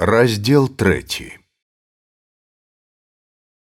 [0.00, 1.26] Раздзел трэці.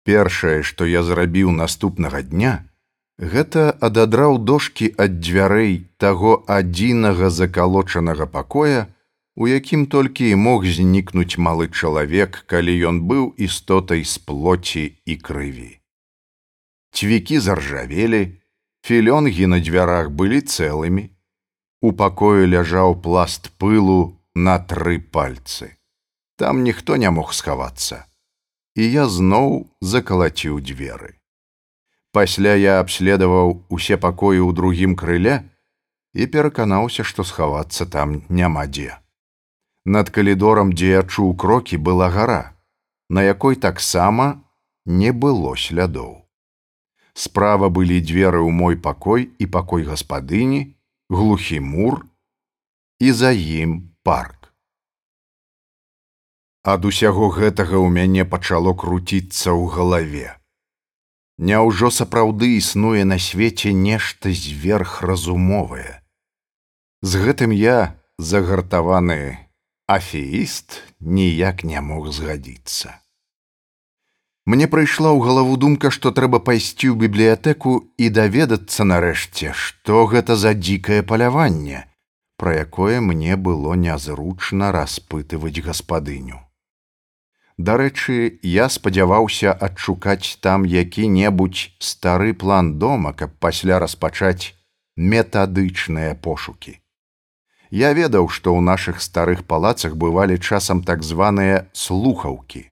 [0.09, 2.53] Першае, што я зрабіў наступнага дня,
[3.21, 8.87] гэта ададраў дошкі ад дзвярэй таго адзінага закалочанага пакоя,
[9.37, 15.19] у якім толькі і мог знікнуць малы чалавек, калі ён быў істотай з плоці і
[15.29, 15.69] крыві.
[16.97, 18.23] Цвікі заржавелі,
[18.89, 21.07] філёнгі на дзвярах былі цэлымі.
[21.85, 25.77] У пакоі ляжаў пласт пылу на тры пальцы
[26.43, 28.05] там ніхто не мог схавацца.
[28.75, 31.15] І я зноў закалаціў дзверы.
[32.11, 35.37] Пасля я абследаваў усе пакоі ў другім крыле
[36.19, 38.99] і пераканаўся што схавацца там няма дзе.
[39.87, 42.43] Над калідорам дзе я чуў крокі была гара
[43.13, 44.43] на якой таксама
[44.87, 46.27] не было слядоў.
[47.13, 50.63] Справа былі дзверы ў мой пакой і пакой гаспадыні
[51.13, 52.07] глухі мур
[52.99, 54.42] і за ім парк
[56.63, 60.29] ад усяго гэтага ў мяне пачало круціцца ў галаве.
[61.39, 65.99] Няўжо сапраўды існуе на свеце нешта зверхразумовае.
[67.03, 69.51] З гэтым я, загартаваны
[69.91, 73.03] афеіст, ніяк не мог згадзіцца.
[74.47, 80.39] Мне прыйшла ў галаву думка, што трэба пайсці ў бібліятэку і даведацца нарэшце, што гэта
[80.39, 81.87] за дзікае паляванне,
[82.39, 86.39] пра якое мне было нязручна распытываць гаспадыню.
[87.59, 94.57] Дарэчы, я спадзяваўся адшукаць там які-небудзь стары план дома, каб пасля распачаць
[94.97, 96.81] метадычныя пошукі.
[97.71, 102.69] Я ведаў, што ў нашых старых палацах бывалі часам так званыя слухаўкі.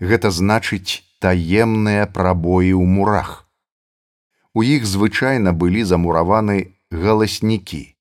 [0.00, 3.44] Гэта значыць таемныя прабоі ў мурах.
[4.54, 7.96] У іх звычайна былі замураваны галаснікі,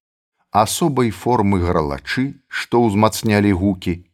[0.51, 4.07] асобай формы гралачы, што ўзмацнялі гукі,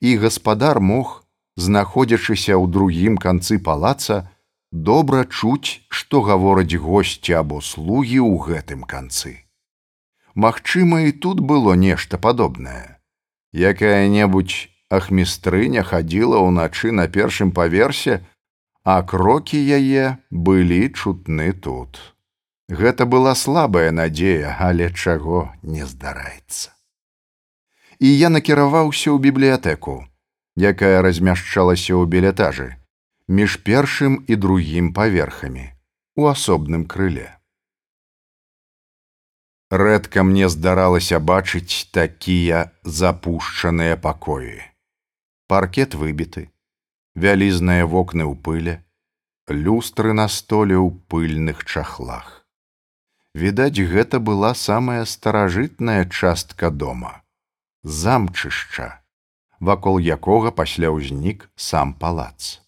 [0.00, 1.25] і гаспадар мог,
[1.56, 4.28] знаходзячыся ў другім канцы палаца,
[4.70, 9.42] добра чуць, што гавораць госці або слугі ў гэтым канцы.
[10.34, 13.00] Магчыма, і тут было нешта падобнае.
[13.56, 18.20] Якая-небудзь ахмістрыня хадзіла ўначы на першым паверсе,
[18.84, 21.98] а крокі яе былі чутны тут.
[22.68, 26.76] Гэта была слабая надзея, але чаго не здараецца.
[27.98, 30.04] І я накіраваўся ў бібліятэку
[30.56, 32.68] якая размяшчалася ў білетажы
[33.28, 35.72] між першым і другім паверхамі
[36.16, 37.36] у асобным крыле.
[39.70, 44.62] Рэдка мне здаралася бачыць такія запушчаныя пакоі.
[45.50, 46.48] Паркет выбіты,
[47.14, 48.74] вялізныя вокны ў пыле,
[49.50, 52.46] люстры на столе ў пыльных чахлах.
[53.34, 57.20] Відаць, гэта была самая старажытная частка дома,
[57.82, 59.02] замчышча
[59.60, 62.60] вакол якога пасля ўзнік сам палац.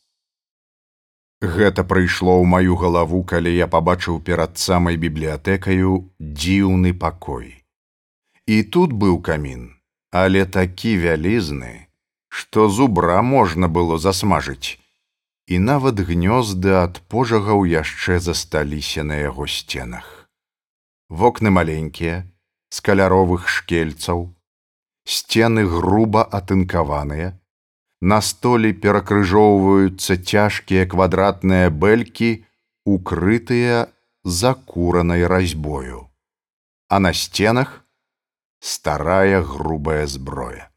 [1.41, 7.63] Гэта прыйшло ў маю галаву, калі я пабачыў перад самай бібліятэкаю дзіўны пакой.
[8.47, 9.79] І тут быў камін,
[10.11, 11.87] але такі вялізны,
[12.29, 14.81] што зубра можна было засмажыць,
[15.47, 20.29] і нават гнёзды ад пожагаў яшчэ засталіся на яго сценах.
[21.09, 22.27] Вокны маленькія,
[22.69, 24.35] з каляровых шкельцаў,
[25.09, 27.33] сцены груба атынкаваныя.
[28.01, 32.45] На столі перакрыжоўваюцца цяжкія квадратныя бэлькі
[32.85, 33.89] укрытыя
[34.25, 36.07] закуранай разьбою.
[36.89, 37.85] А на сценах
[38.61, 40.71] старая грубая зброя.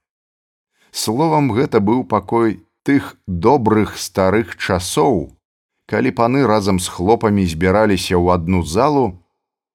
[0.92, 5.38] Словам гэта быў пакой тых добрых старых часоў
[5.92, 9.06] калі паны разам з хлопамі збіраліся ў адну залу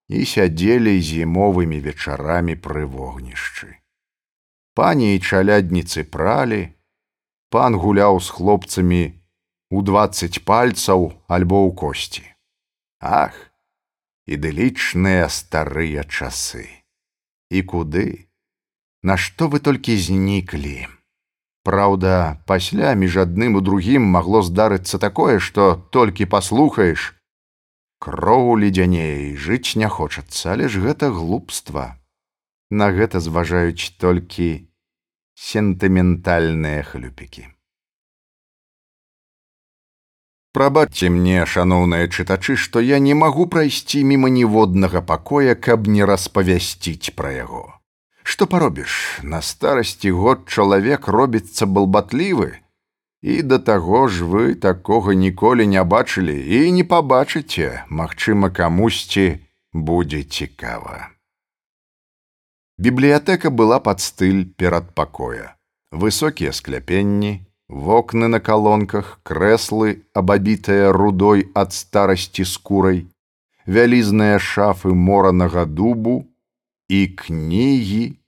[0.09, 3.76] і сядзелі зімовымі вечарамі пры вогнішчы
[4.77, 6.77] пані і чалядніцы пралі,
[7.49, 9.03] пан гуляў з хлопцамі
[9.73, 12.25] у двадцать пальцаў альбо ў косці.
[13.01, 13.35] Ах,
[14.29, 16.69] ідылічныя старыя часы.
[17.49, 18.29] І куды?
[19.03, 20.87] Нашто вы толькі зніклі?
[21.67, 27.15] Праўда, пасля між адным у другім магло здарыцца такое, што толькі паслухаеш,
[27.99, 31.99] кроў ледзяней жыць не хочацца, але ж гэта глупства.
[32.71, 34.67] На гэта зважаюць толькі
[35.39, 37.47] сентыментальныя хлюпікі.
[40.57, 47.13] Прабачце мне, шаноўныя чытачы, што я не магу прайсці міма ніводнага пакоя, каб не распавясціць
[47.15, 47.65] пра яго.
[48.23, 52.57] Што паробіш, на старасці год чалавек робіцца балбатлівы,
[53.23, 59.27] і да таго ж вы такога ніколі не бачылі і не пабачыце, магчыма, камусьці
[59.73, 61.16] будзе цікава.
[62.79, 65.57] Бібліятэка была пад стыль перад пакоя.
[65.93, 73.07] Высокія скляпенні, вокны на калонках, крэслы, абабітыя рудой ад старасці скурай,
[73.65, 76.29] вялізныя шафы моранага дубу
[76.89, 78.21] і кнігі,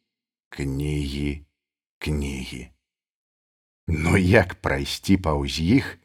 [0.49, 1.45] кнігі,
[2.01, 2.63] кнігі.
[3.89, 5.99] Ну як прайсці паўз іх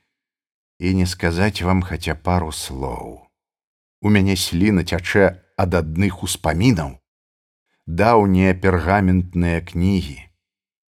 [0.79, 3.23] і не сказаць вам хаця пару слоў.
[4.03, 6.99] У мяне сліна цячэ ад адных успамінаў,
[7.87, 10.19] даўнія пергаментныя кнігі,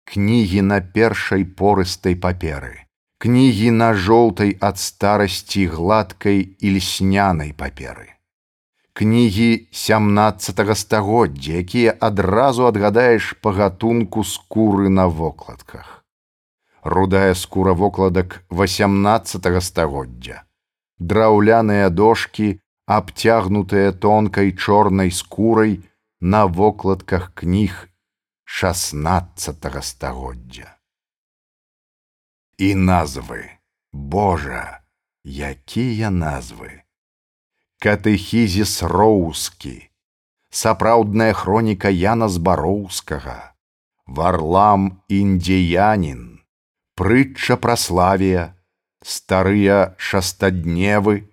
[0.06, 2.88] кнігі на першай порыстай паперы,
[3.19, 8.15] кнігі на жоўтай ад старасці гладкай і льснянай паперы.
[8.95, 16.06] Кнігі 17 стагоддзя, якія адразу адгадаеш па гатунку скуры на вокладках.
[16.81, 20.44] Рудая скура вокладак 18 стагоддзя.
[21.00, 25.83] Драўляныя дошки, абцягнутыя тонкай чорнай скурай
[26.21, 27.89] на вокладках кніг
[28.44, 30.77] 16 стагоддзя.
[32.57, 33.59] І назвы,
[33.91, 34.79] Божа,
[35.25, 36.88] якія назвы.
[37.83, 39.91] Катэхізіс роўскі,
[40.50, 43.51] сапраўдная хроніка Яна збароўскага,
[44.07, 46.39] варлам індзеянін,
[46.95, 48.56] прытча пра славія,
[49.03, 51.27] старыя шастадневы,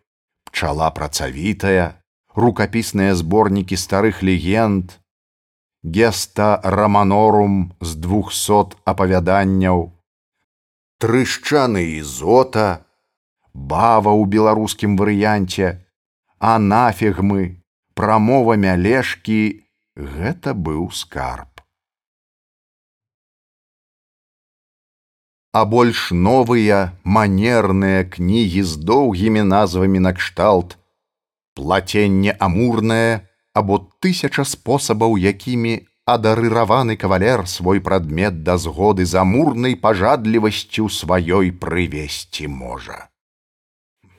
[0.51, 2.02] пчала працавітая,
[2.35, 4.99] рукапісныя зборнікі старых легенд,
[5.83, 9.93] геста раманорум з двухсот апавяданняў,
[10.99, 12.87] трышчаны ізота,
[13.53, 15.83] бава ў беларускім варыянце,
[16.39, 17.63] анафігмы,
[17.95, 21.49] прамова мялешкі, гэта быў скарб.
[25.53, 30.79] А больш новыя манерныя кнігі з доўгімі назвамі накшталт,
[31.55, 40.89] плаценне амурнае, або тысяча спосабаў, якімі адарыраваны кавалер свой прадмет да згоды з амурнай пажадлівасцю
[40.89, 43.09] сваёй прывесці можа.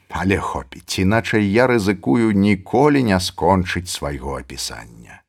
[0.10, 5.24] Але хопіць, іначай я рызыкую ніколі не скончыць свайго апісання.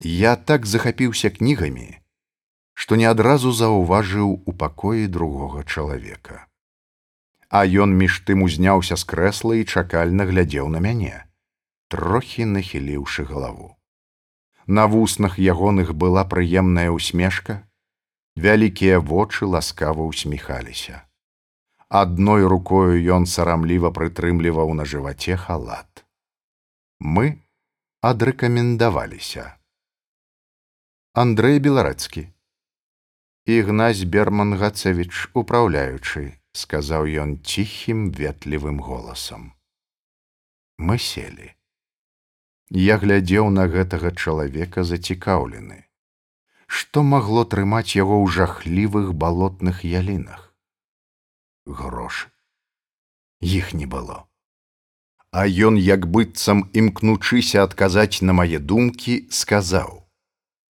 [0.00, 2.00] Я так захапіўся кнігамі,
[2.74, 6.48] што не адразу заўважыў у пакоі другога чалавека.
[7.54, 11.22] А ён між тым узняўся з крэсла і чакальна глядзеў на мяне
[11.94, 13.76] трохі нахіліўшы галаву.
[14.66, 17.62] На вуснах ягоных была прыемная ўсмешка,
[18.34, 21.04] вялікія вочы ласкава ўсміхаліся.
[22.02, 26.02] Адной рукою ён сарамліва прытрымліваў на жываце халат.
[26.98, 27.38] Мы
[28.00, 29.44] адрэкамендаваліся.
[31.14, 32.26] Андрэй беларэцкі.
[33.46, 39.52] Ігнась Берман Гацевіч, упраўляючы, сказаў ён ціхім ветлівым голасам.
[40.78, 41.50] Мы селі.
[42.70, 45.84] Я глядзеў на гэтага чалавека зацікаўлены.
[46.66, 50.54] Што магло трымаць яго ў жахлівых балотных ялінах?
[51.66, 52.30] Грошы.
[53.40, 54.24] Іх не было.
[55.30, 60.06] А ён, як быццам імкнучыся адказаць на мае думкі, сказаў: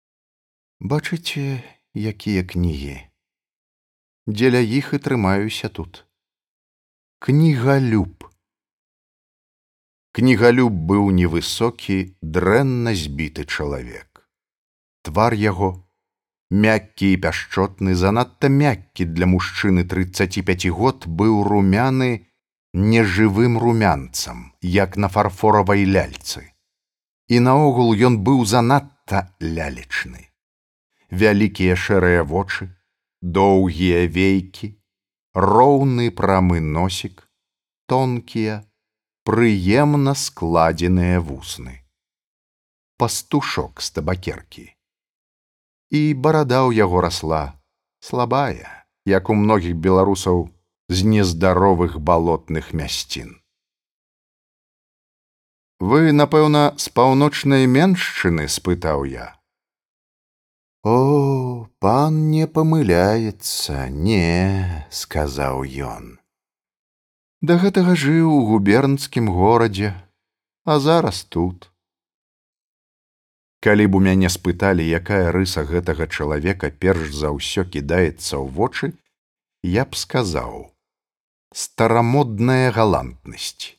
[0.80, 1.62] «Бачыце,
[1.94, 3.05] якія кнігі.
[4.26, 6.02] Дзеля іх і трымаюся тут.
[7.22, 8.26] Кніга люб.
[10.10, 14.26] Кнігалюб быў невысокі, дрэнна збіты чалавек.
[15.06, 15.86] Твар яго,
[16.50, 22.26] мяккі і пяшчотны, занадта мяккі для мужчыны 35 год быў румяны
[22.74, 26.50] нежывым румянцам, як на фарфоравай ляльцы.
[27.30, 30.34] І наогул ён быў занадта лялечны.
[31.14, 32.74] Вялікія шэрыя вочы,
[33.26, 34.68] доўгія вейкі,
[35.34, 37.26] роўны прамы носік,
[37.90, 38.62] тонкія,
[39.26, 41.82] прыемна складзеныя вусны.
[42.96, 44.66] Пастушок з табакеркі.
[45.90, 47.58] І барада ў яго расла,
[48.00, 50.46] слабая, як у многіх беларусаў
[50.88, 53.42] з нездаровых балотных мясцін.
[55.82, 59.36] Вы, напэўна, з паўночнай меншчыны спытаў я.
[60.86, 66.14] О, пан не памыляецца, не, сказаў ён
[67.46, 69.92] да гэтага жыў у губернскім горадзе,
[70.64, 71.70] а зараз тут.
[73.60, 78.92] Калі б у мяне спыталі, якая рыса гэтага чалавека перш за ўсё кідаецца ў вочы,
[79.62, 80.72] я б сказаў:
[81.52, 83.76] старамодная галантнасць.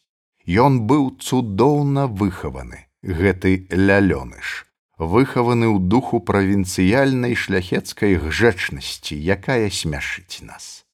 [0.47, 4.66] Ён быў цудоўна выхаваны, гэты лялёныш,
[4.97, 10.85] выхаваны ў духу правінцыяльнай шляхецкай гжэчнасці, якая смяшыць нас.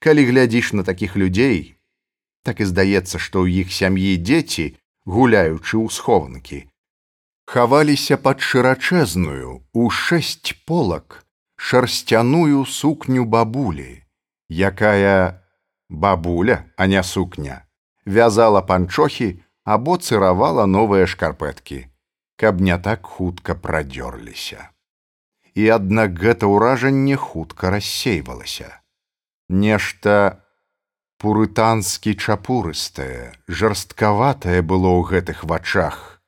[0.00, 1.76] Калі глядзіш на такіх людзей,
[2.44, 6.60] так і здаецца, што ў іх сям'і дзеці, гуляючы ў схованкі,
[7.44, 11.24] хаваліся пад шырачэзную у шэсць полак
[11.56, 14.04] шарсцяную сукню бабулі,
[14.48, 15.44] якая
[15.88, 17.64] бабуля, а не сукня,
[18.04, 21.88] вязала панчохі або цыравала новыя шкарпэткі,
[22.36, 24.70] каб не так хутка прадзёрліся.
[25.54, 28.82] І аднак гэта ўражанне хутка рассейвалася.
[29.48, 30.42] Нешта
[31.22, 36.20] пурытанскі чапурыстае, жарсткаватае было ў гэтых вачах,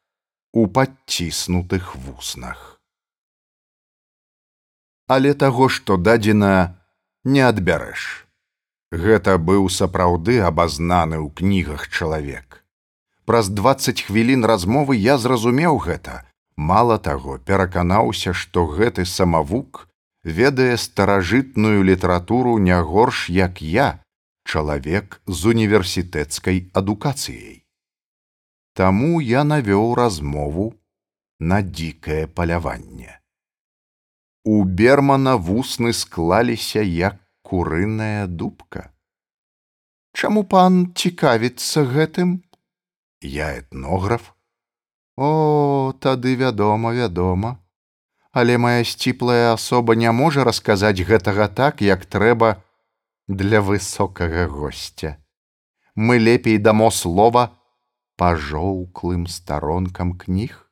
[0.53, 2.81] у падціснутых вуснах.
[5.09, 6.81] Але таго, што дадзена,
[7.25, 8.27] не адбярэш.
[8.91, 12.63] Гэта быў сапраўды абазнаны ў кнігах чалавек.
[13.27, 16.23] Праз двадцать хвілін размовы я зразумеў гэта.
[16.57, 19.89] Мала таго, пераканаўся, што гэты самавук
[20.23, 23.99] ведае старажытную літаратуру не горш, як я,
[24.47, 27.67] чалавек з універсітэцкай адукацыяй.
[28.79, 30.75] Таму я навёў размову
[31.41, 33.19] на дзікае паляванне.
[34.47, 38.95] У бермана вусны склаліся як курыная дубка.
[40.15, 42.46] Чаму пан цікавіцца гэтым?
[43.27, 44.35] Я этнограф.
[45.17, 47.59] О, тады вядома, вядома.
[48.31, 52.63] Але моя сціплая асоба не можа расказаць гэтага так, як трэба
[53.27, 55.17] для высокага гостя.
[55.97, 57.51] Мы лепей дамо слова
[58.17, 60.71] па жоўклым старонкам кніг.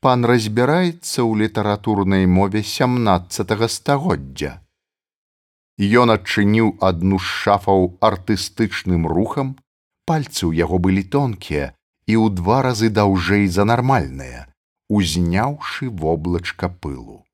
[0.00, 4.66] Пан разбіраецца ў літаратурнай мове сямнаццатого стагоддзя.
[5.78, 9.54] Ён адчыніў адну з шафаў артыстычным рухам,
[10.06, 11.74] пальцы ў яго былі тонкія
[12.06, 14.46] і ў два разы даўжэй за нармальныя,
[14.88, 17.26] узняўшы воблачка пылу.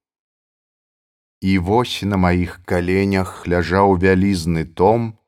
[1.43, 5.19] І вось на маіх каленях ляжаў вялізны том,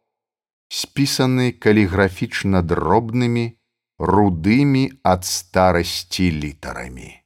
[0.71, 3.59] спісаны каліграфічна дробнымі,
[3.99, 7.21] рудымі ад старасці літарамі.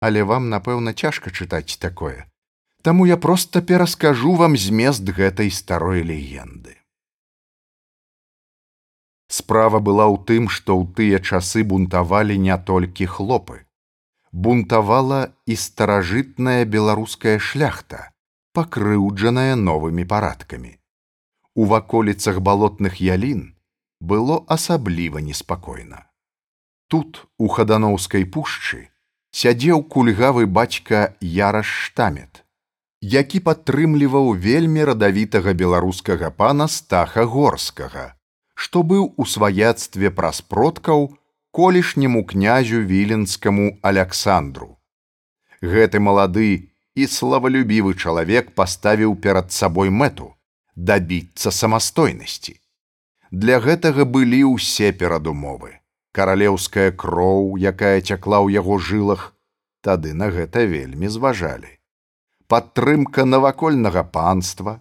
[0.00, 2.30] Але вам, напэўна, цяжка чытаць такое.
[2.86, 6.77] Таму я проста пераскажу вам змест гэтай старой легенды.
[9.28, 13.64] Справа была ў тым, што ў тыя часы бунтавалі не толькі хлопы.
[14.32, 18.10] Бунтавала і старажытная беларуская шляхта,
[18.56, 20.72] пакрыўджаная новымі парадкамі.
[21.54, 23.54] У ваколіцах балотных ялін
[24.00, 26.04] было асабліва неспакойна.
[26.88, 28.88] Тут, у хаданоўскай пушчы,
[29.30, 32.44] сядзеў кульгавы бацька Яраш штамет
[33.00, 38.17] які падтрымліваў вельмі радавітага беларускага пана стаха горскага,
[38.64, 41.06] што быў у сваяцтве праз продкаў
[41.58, 44.68] колішняму князю віленскаму александру.
[45.62, 46.50] Гэты малады
[46.98, 50.34] і славалюбівы чалавек паставіў перад сабой мэту
[50.90, 52.58] дабіцца самастойнасці.
[53.30, 55.74] Для гэтага былі ўсе перадумовы.
[56.16, 59.34] Каралеўская кроў, якая цякла ў яго жылах,
[59.82, 61.78] тады на гэта вельмі зважалі
[62.48, 64.80] падтрымка навакольнага панства,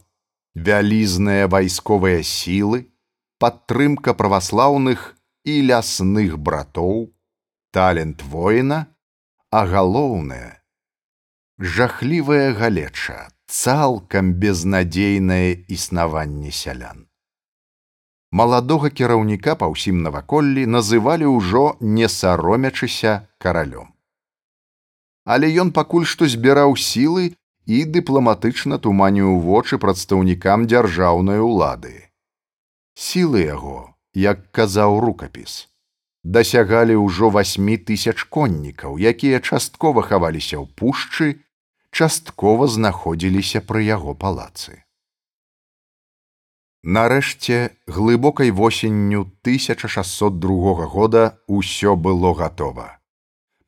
[0.56, 2.88] вялізныя вайсковыя сілы,
[3.40, 5.16] падтрымка праваслаўных
[5.46, 7.10] і лясных братоў,
[7.72, 8.86] талент воіна,
[9.52, 10.58] а галоўнае
[11.60, 17.08] жахлівая галеча, цалкам безнадзейнае існаванне сялян.
[18.32, 23.90] Маладога кіраўніка па ўсім наваколлі называлі ўжо не саромячыся каралём.
[25.26, 27.34] Але ён пакуль што збіраў сілы
[27.66, 32.07] і дыпламатычна туманіў вочы прадстаўнікам дзяржаўнай улады.
[32.98, 35.70] Сілы яго, як казаў рукапіс,
[36.26, 41.46] дасягалі ўжо васьмі тысяч коннікаў, якія часткова хаваліся ў пушчы,
[41.94, 44.82] часткова знаходзіліся пры яго палацы.
[46.82, 52.98] Нарэшце глыбокай восенню 1602 года ўсё было гатова.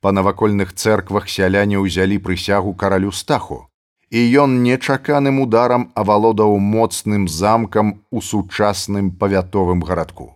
[0.02, 3.69] Па навакольных цэрквах сяляне ўзялі прысягу каралю стаху,
[4.10, 10.36] і ён нечаканым ударам авалодаў моцным замкам у сучасным павятовым гарадку.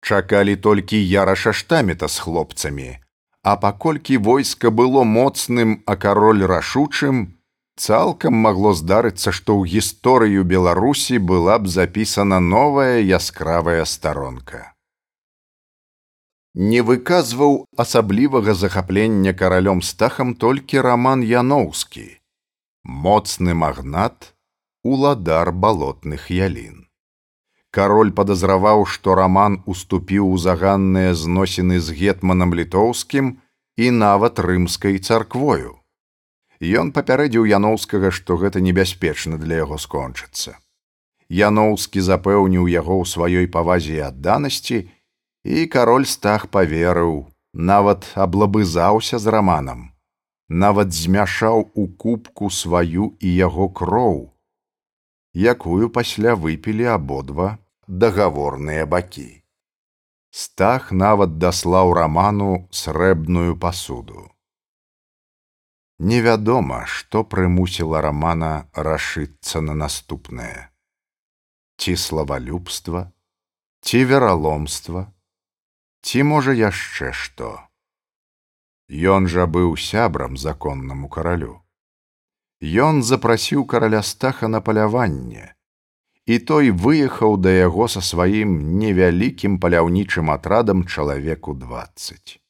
[0.00, 2.98] Чакалі толькі яраша штамета з хлопцамі,
[3.42, 7.36] а паколькі войска было моцным, а кароль рашучым,
[7.76, 14.72] цалкам магло здарыцца, што ў гісторыю Беларусі была б запісана новая яскравая старонка.
[16.54, 22.19] Не выказваў асаблівага захаплення каралём стахам толькі раман Яноўскі,
[22.84, 24.34] моцны магнат,
[24.82, 26.86] уладар балотных ялін.
[27.70, 33.38] Кароль падазраваў, што раман уступіў у заганныя зносіны з гетманам літоўскім
[33.76, 35.78] і нават рымскай царквою.
[36.60, 40.58] Ён папярэдзіў Яноўскага, што гэта небяспечна для яго скончыцца.
[41.30, 44.90] Яноўскі запэўніў яго ў сваёй павазе і адданасці,
[45.46, 49.94] і кароль стах паверыў, нават аблабызаўся з раманам,
[50.50, 54.34] нават змяшаў у кубку сваю і яго кроў,
[55.34, 59.42] якую пасля выпілі абодва дагаворныя бакі.
[60.30, 64.30] Стах нават даслаў раману срэбную пасуду.
[65.98, 70.70] Невядома, што прымусіла рамана рашыцца на наступнае.
[71.76, 73.12] Ці славалюбства,
[73.82, 75.12] ці вераломства,
[76.02, 77.69] ці можа яшчэ што.
[78.90, 81.62] Ён жа быў сябрам законнаму каралю.
[82.60, 85.54] Ён запрасіў караля стаха на паляванне,
[86.26, 88.50] і той выехаў да яго са сваім
[88.82, 92.42] невялікім паляўнічым атрадам чалавеку двадцать.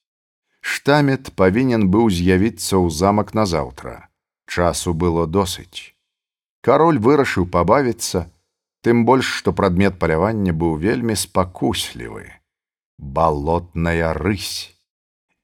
[0.60, 4.08] Штамет павінен быў з'явіцца ў замак назаўтра.
[4.48, 5.92] Часу было досыць.
[6.60, 8.26] Кароль вырашыў пабавіцца,
[8.80, 12.40] тым больш, што прадмет палявання быў вельмі спакуслівы.
[13.00, 14.79] балотная рысь.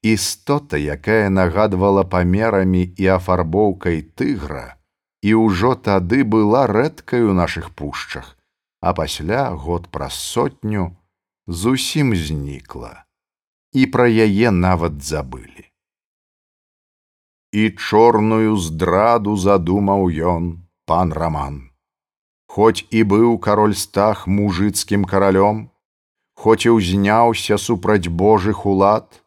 [0.07, 4.79] Істота, якая нагадвала памерамі і афарбоўкай тыгра,
[5.23, 8.37] і ўжо тады была рэдкай у нашых пушчах,
[8.81, 10.95] а пасля год праз сотню
[11.47, 12.92] зусім знікла
[13.73, 15.66] і пра яе нават забылі.
[17.53, 20.49] І чорную здраду задумаў ён
[20.87, 21.61] пан раман.
[22.47, 25.69] Хоць і быў кароль стах мужыцкім каралём,
[26.35, 29.26] хоць і ўзняўся супраць Божых улад,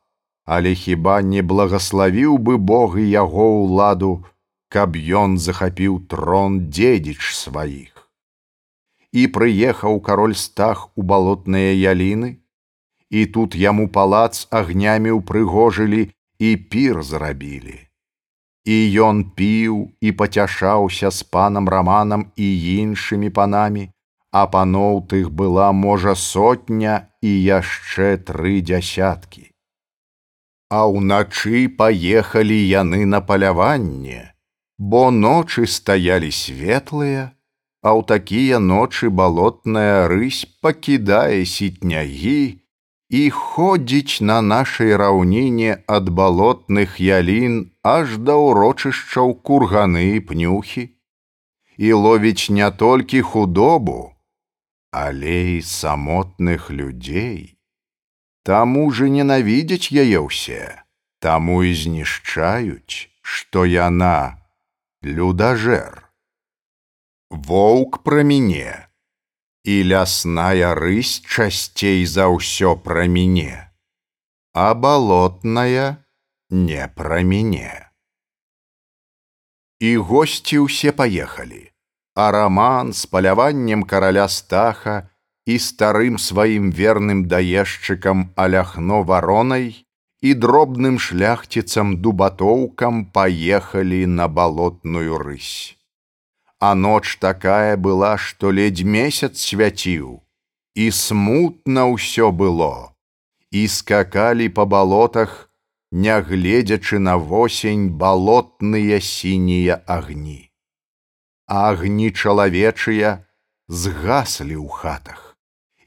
[0.56, 4.14] але хіба не благаславіў бы Бог і яго ўладу,
[4.74, 7.92] каб ён захапіў трон дзедзіч сваіх.
[9.14, 12.30] І прыехаў кароль стах у балотныя яліны,
[13.10, 16.02] і тут яму палац агнямі ўпрыгожылі
[16.40, 17.78] і пір зрабілі.
[18.66, 23.86] І ён піў і пацяшаўся з панам раманам і іншымі панамі,
[24.34, 29.50] а паноў тых была можа сотня і яшчэ тры дзясяткі.
[30.69, 34.36] А ўначы паехалі яны на паляванне,
[34.77, 37.34] бо ночы стаялі светлыя,
[37.82, 42.62] а ў такія ночы балотная рысь пакідае сітнягі,
[43.10, 50.86] і ходзіць на нашай раўніне ад балотных ялін аж да ўрочышчаў курганы і пнюхі
[51.79, 54.13] і ловіць не толькі худобу,
[54.91, 57.59] але і самотных людзей.
[58.50, 60.64] Таму же ненавідзяць яе ўсе,
[61.22, 64.42] таму і знішчаюць, што яна
[65.06, 66.10] людажэр.
[67.30, 68.90] Воўк пра мяне
[69.70, 73.70] і лясная рысь часцей за ўсё пра мяне,
[74.58, 76.02] а балотная
[76.50, 77.94] не пра мяне.
[79.78, 81.70] І госці ўсе паехалі,
[82.18, 85.09] а раман з паляваннем караля стаха
[85.50, 89.68] і старым сваім верным даешчыкам аляхно варонай
[90.22, 95.80] і дробным шляхціцам дубатоўкам паехалі на балотную рысь
[96.60, 100.20] а ноч такая была, што ледзь месяц свяціў,
[100.76, 102.92] і смутна ўсё было,
[103.52, 105.48] і скакалі па балотах,
[105.92, 110.52] нягледзячы на восень балотныя сінія агні.
[111.48, 113.26] Агні чалавечыя
[113.68, 115.29] згаслі ў хатах,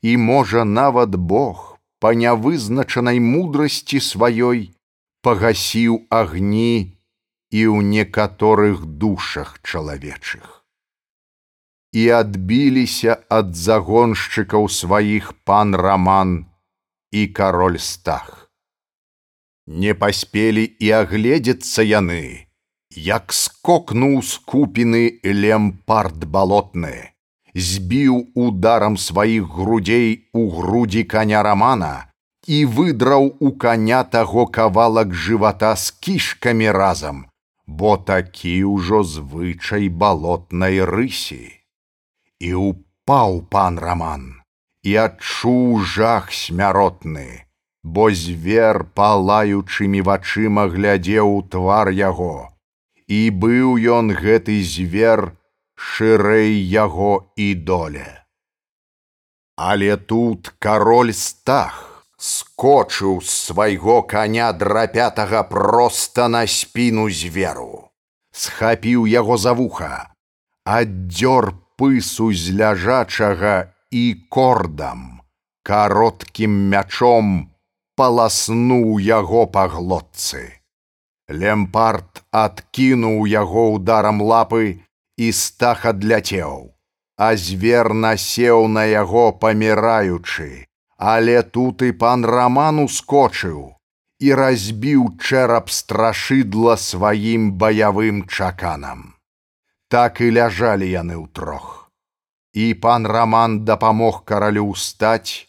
[0.02, 4.64] і можа нават Бог па нявызначанай мудрасці сваёй
[5.22, 6.98] пагасіў агні
[7.50, 10.62] і ў некаторых душах чалавечых
[11.92, 16.46] і адбіліся ад загоншчыкаў сваіх пан раман
[17.12, 18.48] і кароль стах.
[19.66, 22.48] Не паспелі і агледзецца яны,
[22.96, 27.11] як скокнуў скупіны лемпарт балотны,
[27.54, 32.08] збіў ударам сваіх грудзей у грудзі каня рамана
[32.46, 37.26] і выдраў у каня таго кавалак жывата з кішкамі разам,
[37.66, 41.62] бо такі ўжо звычай балотнай рысі.
[42.40, 44.42] І упаў пан раман
[44.82, 47.46] і адчуў жах смяротны,
[47.82, 52.50] бо звер палаючымі вачыма глядзеў у твар яго.
[53.06, 55.38] І быў ён гэты звер
[55.82, 58.22] шырэй яго і доля.
[59.56, 67.90] Але тут кароль стах скочыў з свайго коня драпятага проста на спіну зверу,
[68.30, 70.14] схапіў яго за вуха,
[70.64, 75.20] аддзёр пысу з ляжачага і кордам,
[75.66, 77.50] кароткім мячом
[77.98, 80.62] паласнуў яго па глотцы.
[81.28, 84.64] Лемпарт адкінуў яго ударам лапы
[85.16, 86.72] і стах адляцеў
[87.16, 93.60] а звер насеў на яго паміраючы, але тут і пан раман ускочыў
[94.22, 99.14] і разбіў чэрап страшыдла сваім баявым чаканам.
[99.92, 101.90] Так і ляжалі яны ўтрох.
[102.54, 105.48] І пан раман дапамог каралю ўстаць,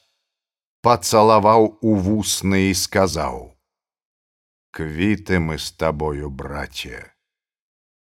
[0.83, 3.55] пацалаваў у вусны і сказаў:
[4.75, 7.12] «Квіты мы з табою, браце.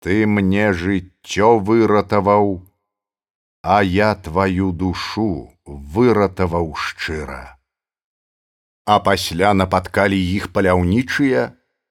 [0.00, 2.64] Ты мне жыццё выратаваў,
[3.62, 7.60] а я твою душу выратаваў шчыра.
[8.86, 11.42] А пасля напаткалі іх паляўнічыя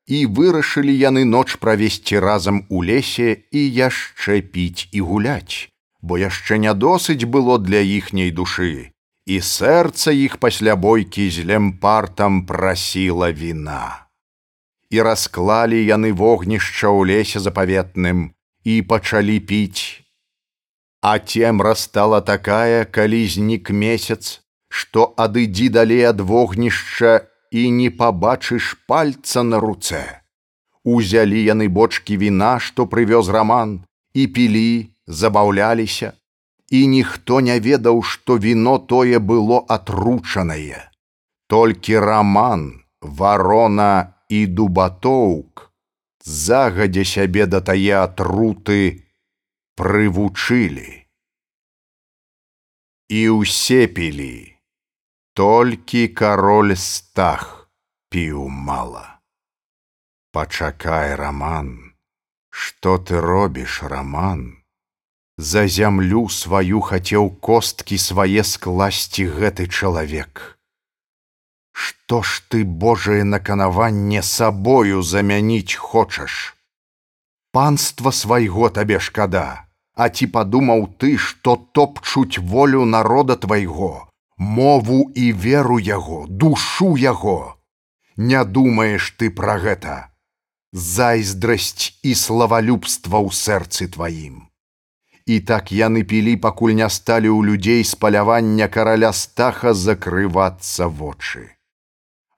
[0.09, 5.69] і вырашылі яны ноч правесці разам у лесе і яшчэ піць і гуляць,
[6.01, 8.89] бо яшчэ не досыць было для іхняй душы,
[9.29, 14.08] і сэрца іх пасля бойкі з лемпартам прасіла віна.
[14.89, 18.33] І расклалі яны вогнішча ў лесе запаветным
[18.65, 20.01] і пачалі піць,
[21.01, 28.75] А цемра стала такая, калі знік месяц, што адыдзі далей ад вогнішча і не пабачыш
[28.87, 30.03] пальца на руцэ.
[30.83, 33.79] Узялі яны бочкі віна, што прывёз раман,
[34.13, 36.13] і пілі, забаўляліся,
[36.69, 40.91] і ніхто не ведаў, што віно тое было атручанае.
[41.47, 45.69] Толькі раман, варона і дубатоўк
[46.23, 49.05] загадзя сябе да тае атруты,
[49.79, 51.05] прывучылі.
[53.09, 54.53] І ўсе пілі,
[55.33, 57.71] толькі кароль стах
[58.13, 59.17] піў мала.
[60.29, 61.95] Пачакай, раман,
[62.53, 64.61] што ты робіш, раман?
[65.39, 70.58] За зямлю сваю хацеў косткі свае скласці гэты чалавек.
[72.09, 76.37] Што ж ты Божае наканаванне сабою замяніць хочаш?
[77.53, 79.69] Панства свайго табе шкада.
[79.93, 87.53] А ці падумаў ты, што топчуць волю народа твайго, мову і веру яго, душу яго.
[88.17, 89.99] Не думаеш ты пра гэта.
[90.73, 94.49] Зайздрасць і славалюбства ў сэрцы тваім.
[95.29, 101.53] І так яны пілі, пакуль не сталі ў людзей з палявання караля стаха закрывацца вочы.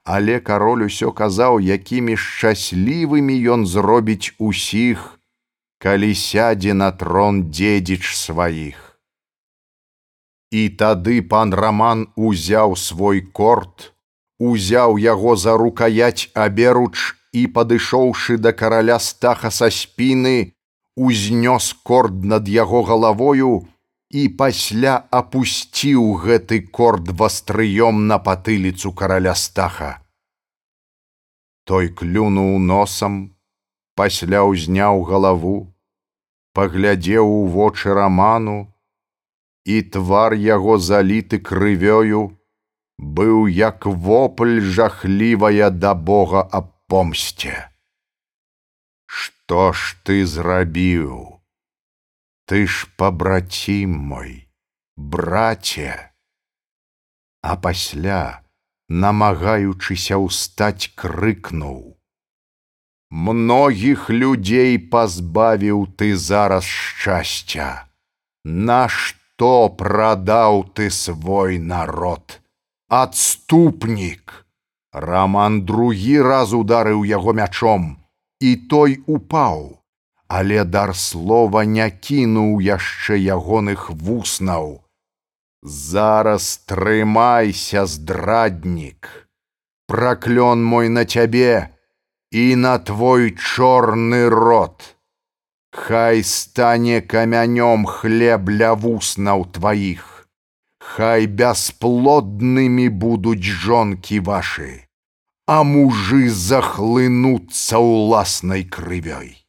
[0.03, 5.19] Але кароль усё казаў, якімі шчаслівымі ён зробіць усіх,
[5.77, 8.97] калі сядзе на трон дзедзіч сваіх.
[10.51, 13.93] І тады пан Раман узяў свой корт,
[14.39, 20.53] узяў яго за рукаяць аберуч і, падышоўшы да караля стаха са спіны,
[20.97, 23.69] узнёс корд над яго галавою
[24.11, 29.91] і пасля апусціў гэты корд вастрыём на патыліцу караля стаха.
[31.63, 33.37] Той клюнуў носам,
[33.95, 35.71] пасля ўзняў галаву,
[36.53, 38.59] паглядзеў у вочы раману,
[39.63, 42.35] і твар яго заліты крывёю,
[42.99, 47.71] быў як вопль жахлівая да Бога аб помсце.
[49.07, 51.40] Што ж ты зрабіў?
[52.45, 54.47] Ты ж пабрацім мой,
[54.97, 56.11] браце,
[57.41, 58.45] А пасля,
[58.87, 61.97] намагаючыся ўстаць крыкнуў:
[63.09, 67.89] Многіх людзей пазбавіў ты зараз шчасця.
[68.45, 72.39] Нашто прадаў ты свой народ?
[72.89, 74.45] Адступнік!
[74.93, 77.97] Раман другі раз ударыў яго мячом,
[78.39, 79.80] і той упаў,
[80.31, 84.79] але дар слова не кінуў яшчэ ягоных вуснаў.
[85.61, 89.09] Зараз трымайся, здраднік.
[89.91, 91.75] Праклён мой на цябе,
[92.31, 94.95] і на твой чорны рот.
[95.71, 100.07] Хай стане камянём хлеб ля вуснаў тваіх,
[100.79, 104.87] Хай бясплоднымі будуць жонкі вашы,
[105.45, 109.40] а мужы захлынуцца ўласнай крывёй.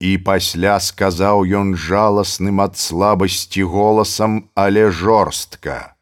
[0.00, 5.98] І пасля сказаў ён жаласным ад слабасці голасам, але жорстка: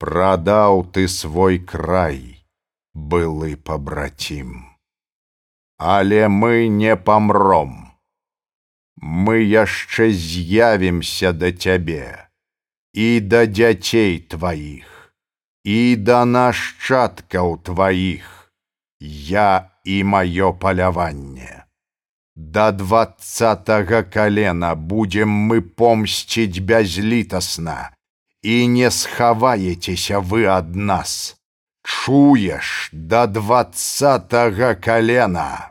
[0.00, 2.44] Прадаў ты свой край,
[2.94, 4.64] былы пабрацім.
[5.76, 7.92] Але мы не памром.
[8.96, 12.30] Мы яшчэ з'явімся да цябе
[12.94, 14.86] і да дзяцей тваіх,
[15.64, 18.52] і да нашчадкаў тваіх,
[19.00, 21.63] я і маё паляванне.
[22.36, 27.94] Да двадцатага калена будем мы помсціць бязлітасна,
[28.42, 31.36] і не схаваецеся вы ад нас.
[31.84, 35.70] Чуеш да двадцатага калена.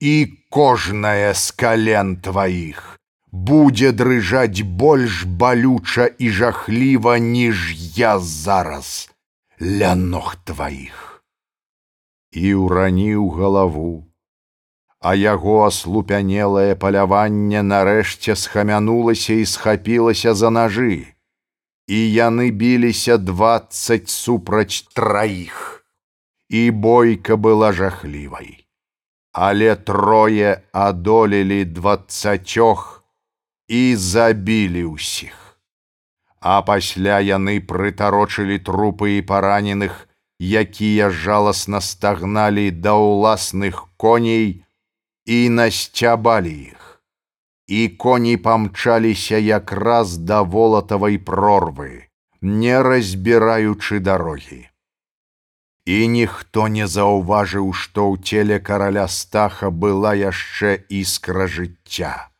[0.00, 2.98] І кожнае з кален тваіх
[3.32, 9.10] будзе дрыжаць больш балюча і жахліва, ніж я зараз
[9.60, 11.22] ля ног тваіх.
[12.32, 14.07] І ўраніў галаву,
[15.00, 21.14] а яго аслупянелае паляванне нарэшце схамянулася і схапілася за нажы.
[21.88, 25.84] І яны біліся двадцать супраць траіх.
[26.48, 28.66] І бойка была жахлівай.
[29.32, 33.04] Але трое адолелі двадцацёх
[33.68, 35.36] і забілі ўсіх.
[36.40, 40.08] А пасля яны прытарочылі трупы і параненых,
[40.40, 44.64] якія жаласна стагналі да ўласных коней,
[45.28, 46.84] і насцябалі іх.
[47.68, 52.08] І коні памчаліся якраз да волатавай прорвы,
[52.40, 54.64] не разбіраючы дарогі.
[55.84, 62.32] І ніхто не заўважыў, што ў целе караля стаха была яшчэ іскра жыцця.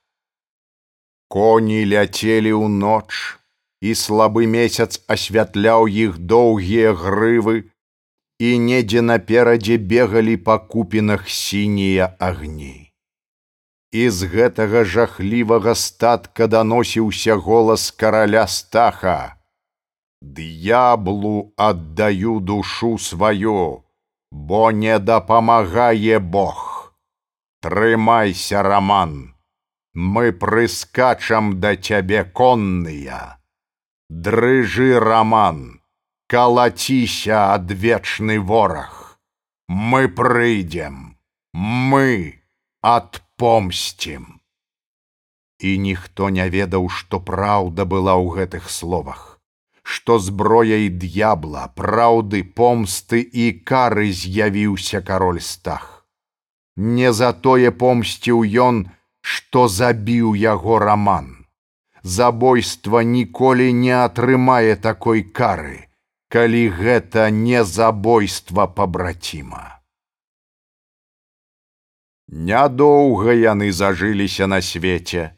[1.28, 3.36] Коні ляцелі ў ноч,
[3.84, 7.68] і слабы месяц асвятляў іх доўгія грывы,
[8.38, 12.92] і недзе наперадзе бегалі па купінах сінія агні.
[13.92, 19.36] І з гэтага жахлівага статка даносіўся голас караля стаха:
[20.22, 23.82] Д'яблу аддаю душу сваю,
[24.30, 26.94] бо не дапамагае Бог.
[27.60, 29.34] Трымайся, раман,
[29.94, 33.38] Мы прыскачам да цябе конныя.
[34.08, 35.77] Дрыжы раман,
[36.28, 39.18] калаціся адвечны вораг.
[39.68, 41.16] Мы прыйдзем,
[41.54, 42.40] мы
[42.82, 44.26] адпомсцім.
[45.58, 49.40] І ніхто не ведаў, што праўда была ў гэтых словах,
[49.82, 56.04] што зброяй д'ябла, праўды, помсты і кары з'явіўся кароль стах.
[56.76, 58.84] Не за тое помсціў ён,
[59.24, 61.34] што забіў яго раман.
[62.04, 65.87] Забойства ніколі не атрымае такой кары
[66.28, 69.80] калі гэта не забойства пабраціма.
[72.28, 75.32] Нядоўга яны зажыліся на свеце.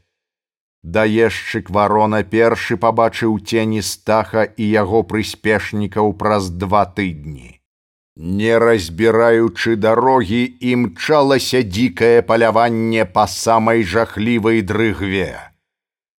[0.82, 7.60] Даешчык варона першы пабачыў цені стаха і яго прыспешнікаў праз два тыдні.
[8.16, 15.38] Не разбіраючы дарогі, імчалася дзікае паляванне па самай жахлівай дрыгве.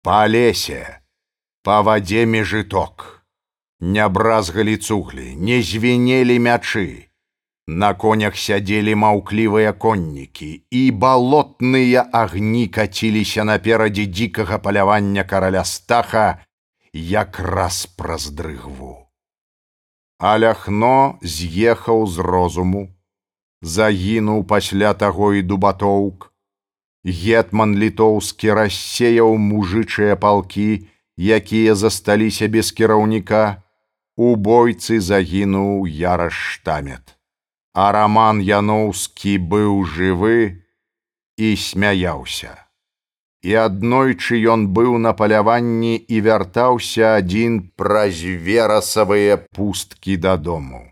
[0.02, 1.02] Па лесе,
[1.62, 3.21] па вадзе межыток
[3.82, 7.10] не бразгалі цуглі, не звенелі мячы.
[7.68, 16.46] На конях сядзелі маўклівыя коннікі, і балотныя агні каціліся наперадзе дзікага палявання караля стаха
[16.94, 19.08] якраз праз дрыгву.
[20.20, 22.90] Аляхно з'ехаў з розуму,
[23.62, 26.30] загінуў пасля таго і дубатоўк.
[27.06, 30.86] Гетман літоўскі рассеяў мужычыя палкі,
[31.18, 33.64] якія засталіся без кіраўніка,
[34.18, 37.18] у бойцы загінуў яраш штамет.
[37.74, 40.64] А раман Яноўскі быў жывы
[41.38, 42.58] і смяяўся.
[43.42, 50.84] І аднойчы ён быў на паляванні і вяртаўся адзін праз верасавыя пусткі дадому.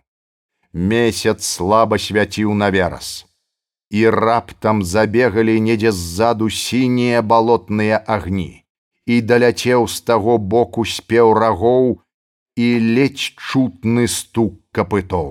[0.74, 3.26] Месяц слаба свяціў на верас.
[3.90, 8.66] І раптам забегалі недзе ззаду сінія балотныя агні.
[9.06, 12.02] І даляцеў з таго боку спеў рагоў,
[12.60, 15.30] і ледзь чутны стук капытоў.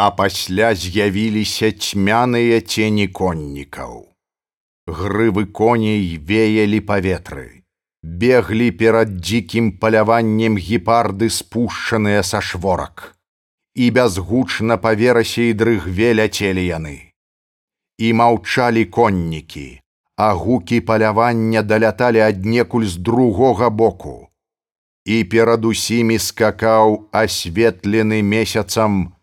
[0.00, 3.92] А пасля з'явіліся цьмяныя цені коннікаў.
[5.00, 7.46] Грывы коней веялі паветры,
[8.22, 13.12] беглі перад дзікім паляваннем гепарды спушчаныя са шворак.
[13.76, 16.98] І бязгучна па верасе і дрыгве ляцелі яны.
[18.00, 19.70] І маўчалі коннікі,
[20.16, 24.33] а гукі палявання даляталі аднекуль з другога боку
[25.04, 29.14] і перад усімі скакаў асветлены месяцам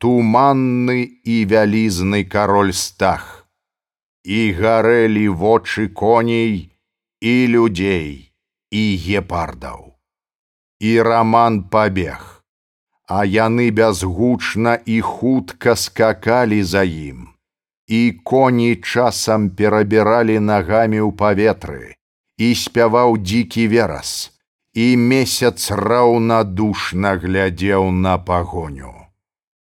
[0.00, 3.36] туманны і вялізны кароль стах
[4.26, 6.74] і гарэлі вочы коней
[7.20, 8.32] і людзей
[8.70, 9.94] і гепардаў.
[10.80, 12.42] І раман пабег,
[13.06, 17.28] а яны бязгучна і хутка скакалі за ім.
[17.86, 21.94] І коні часам перабіралі нагамі ў паветры,
[22.36, 24.34] і спяваў дзікі верас,
[24.76, 28.92] і месяц раўнадушна глядзеў на пагоню.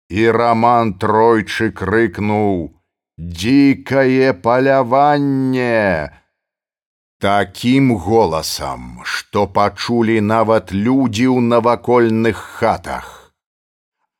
[0.09, 2.73] І раман тройчы крыкнуў:
[3.19, 6.11] «Дзікае паляванне!
[7.21, 13.33] Такім голасам, што пачулі нават людзі ў навакольных хатах.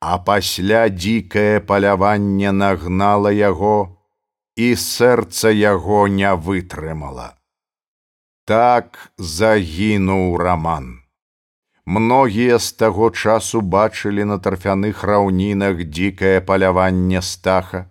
[0.01, 3.97] А пасля дзікае паляванне нагнала яго,
[4.55, 7.27] і сэрца яго не вытрымала.
[8.45, 10.99] Так загінуў раман.
[11.85, 17.89] Многія з таго часу бачылі на тарфяных раўнінах дзікае паляванне стаха.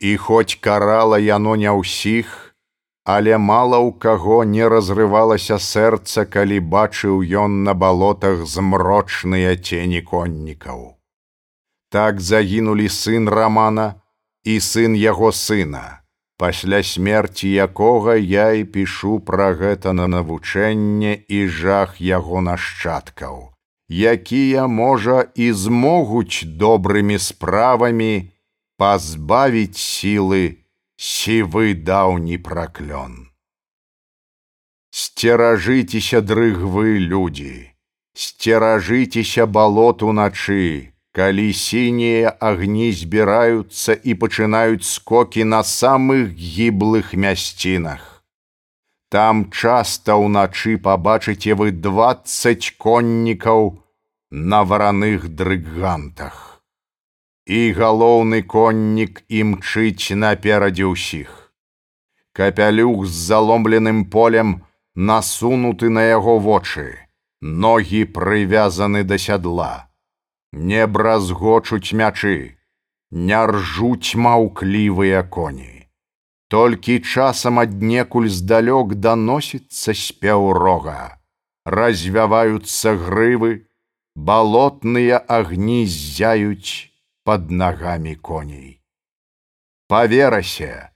[0.00, 2.56] І хоць карала яно не ўсіх,
[3.04, 10.96] але мала ў каго не разрывалася сэрца, калі бачыў ён на балотах змрочныя цені коннікаў.
[11.92, 14.00] Так загінулі сын рамана
[14.48, 16.01] і сын яго сына
[16.36, 23.52] пасля смерці якога я і пішу пра гэта на навучэнне і жах яго нашчадкаў,
[23.88, 28.30] якія, можа, і змогуць добрымі справамі
[28.78, 30.62] пазбавіць сілы
[30.96, 33.28] сівы даўні праклён.
[34.92, 37.72] Сцеражыцеся дрыгвы людзі,
[38.14, 48.24] сцеражыцеся балот уначы, калі сінія агні збіраюцца і пачынаюць скокі на самых гіблых мясцінах.
[49.12, 53.76] Там часта ўначы пабачыце вы двадцать коннікаў
[54.30, 56.64] на вараных дрыгантах.
[57.44, 61.52] І галоўны коннік імчыць наперадзе ўсіх.
[62.32, 64.64] Капялюх з заломленым полем
[64.96, 66.96] насунуты на яго вочы,
[67.44, 69.91] ногі прывязаны да сядла
[70.52, 72.56] не бразгочуць мячы,
[73.10, 75.88] не ржуць маўклівыя коні.
[76.48, 81.18] Толькі часам аднекуль здалёк даносіцца спеў рога,
[81.64, 83.66] развяваюцца грывы,
[84.14, 86.92] балотныя агні ззяюць
[87.24, 88.80] под нагамі коней.
[89.88, 90.92] Паверасе,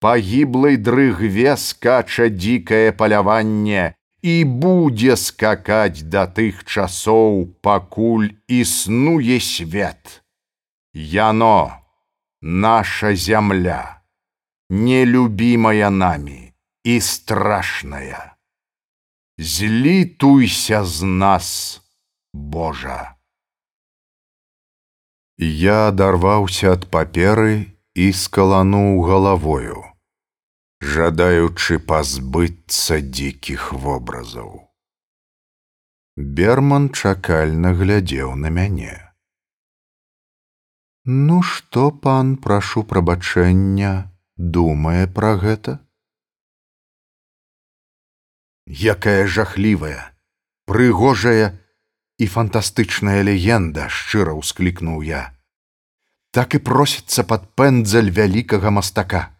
[0.00, 3.95] пагіблай дрыгве скача дзікае паляванне,
[4.26, 10.22] і будзе скакаць да тых часоў, пакуль існуе свет.
[10.92, 11.78] Яно,
[12.42, 14.02] наша зямля,
[14.68, 16.40] нелюбімая намі
[16.84, 18.34] і страшная.
[19.38, 21.82] Злітуйся з нас,
[22.34, 23.14] Божа.
[25.38, 29.95] Я адарваўся ад паперы і скалануў галавою
[30.80, 34.68] жадаючы пазбыцца дзікіх вобразаў.
[36.16, 38.94] Берман чакальна глядзеў на мяне.
[41.04, 45.78] Ну што пан прашу прабачэння, думае пра гэта?
[48.66, 50.12] Якая жахлівая,
[50.66, 51.54] прыгожая
[52.18, 55.32] і фантастычная легенда, шчыра ўсклікнуў я.
[56.32, 59.30] Так і просіцца пад пэндзаль вялікага мастака.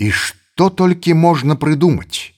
[0.00, 2.36] І што што толькі можна прыдумаць.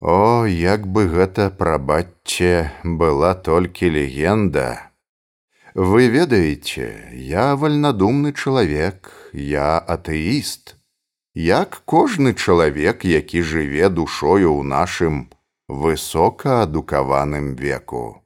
[0.00, 4.64] О, як бы гэта прабачце была толькі легенда.
[5.74, 10.80] Вы ведаеце, я вальнадумны чалавек, я атэіст,
[11.34, 15.28] як кожны чалавек, які жыве душою ў нашым
[15.68, 18.24] высокаадукаваным веку.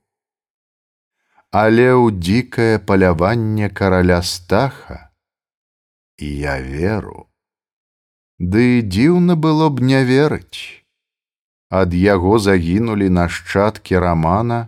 [1.51, 5.11] Але ў дзікае паляванне караля стаха
[6.15, 7.34] і я веру.
[8.53, 10.85] Ды дзіўна было б не верыць.
[11.81, 14.59] Ад яго загінулі нашчадкі рамана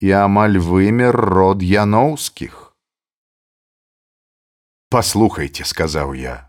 [0.00, 2.72] і амаль вымер род яноўскіх.
[4.88, 6.48] Паслухайце, сказаў я.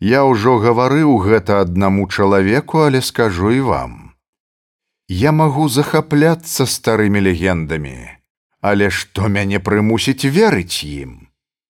[0.00, 3.94] Я ўжо гаварыў гэта аднаму чалавеку, але скажу і вам.
[5.20, 7.96] Я магу захапляцца старымі легендамі,
[8.64, 11.27] але што мяне прымусіць верыць ім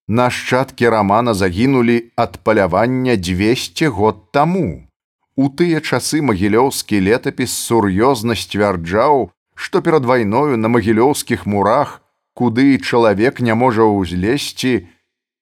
[0.09, 4.89] нашчадкі рамана загінулі ад палявання 200 год таму.
[5.37, 12.01] У тыя часы магілёўскі летапіс сур'ёзна сцвярджаў, што перад вайною на магілёўскіх мурах,
[12.33, 14.89] куды чалавек не можа ўзлезці,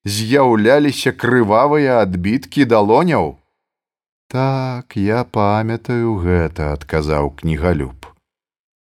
[0.06, 3.40] з'яўляліся крывавыя адбіткі далоняў.
[4.28, 8.12] Так я памятаю гэта, адказаў кнігалюб.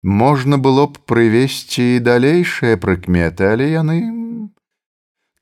[0.02, 4.19] Можна было б прывесці і далейшыя прыкметы, але яны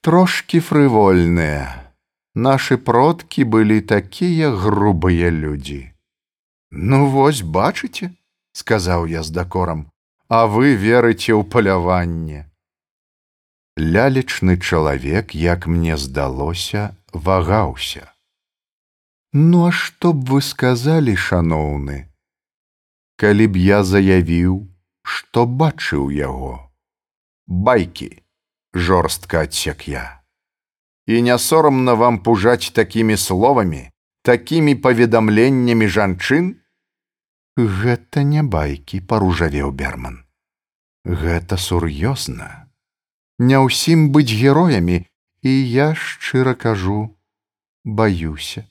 [0.03, 1.95] трошки фрывольныя.
[2.35, 5.91] Нашы продкі былі такія грубыя людзі.
[6.71, 8.11] Ну вось бачыце,
[8.53, 9.91] сказаў я з дакорам,
[10.29, 12.47] а вы верыце ў паляванне.
[13.77, 18.13] Лялечны чалавек, як мне здалося, вагаўся.
[19.33, 22.07] Ну а што б вы сказалі, шаноўны,
[23.17, 24.65] калі б я заявіў,
[25.03, 26.69] што бачыў яго
[27.49, 28.23] байкі
[28.75, 30.21] жорстка адсек я.
[31.07, 33.89] І не сорамна вам пужаць такімі словамі
[34.29, 36.49] такімі паведамленнямі жанчын?
[37.57, 40.25] Гэта не байкі паружавеў берман.
[41.05, 42.69] Гэта сур'ёзна.
[43.39, 44.99] Не ўсім быць героямі
[45.43, 47.17] і я шчыра кажу
[47.85, 48.69] баюся.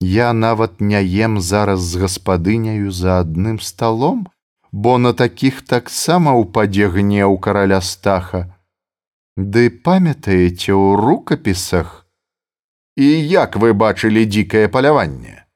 [0.00, 4.28] Я нават не ем зараз з гаспадыняю за адным сталом
[4.72, 8.59] бо на такіх таксама ўпадзе гнеў караля стаха.
[9.40, 12.04] Ды памятаеце ў рукапісах,
[13.00, 15.46] і як вы бачылі дзікае паляванне?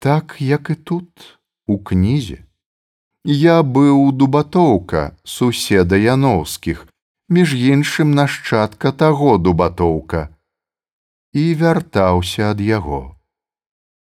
[0.00, 1.36] Так, як і тут,
[1.66, 2.38] у кнізе.
[3.24, 6.86] Я быў дубатоўка суседа яноўскіх,
[7.28, 10.32] між іншым нашчадка таго дубатоўка,
[11.36, 13.20] і вяртаўся ад яго.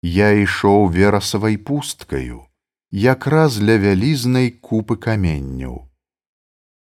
[0.03, 2.43] Я ішоў верасавай пусткаю
[2.95, 5.93] якраз ля вялізнай купы каменняў.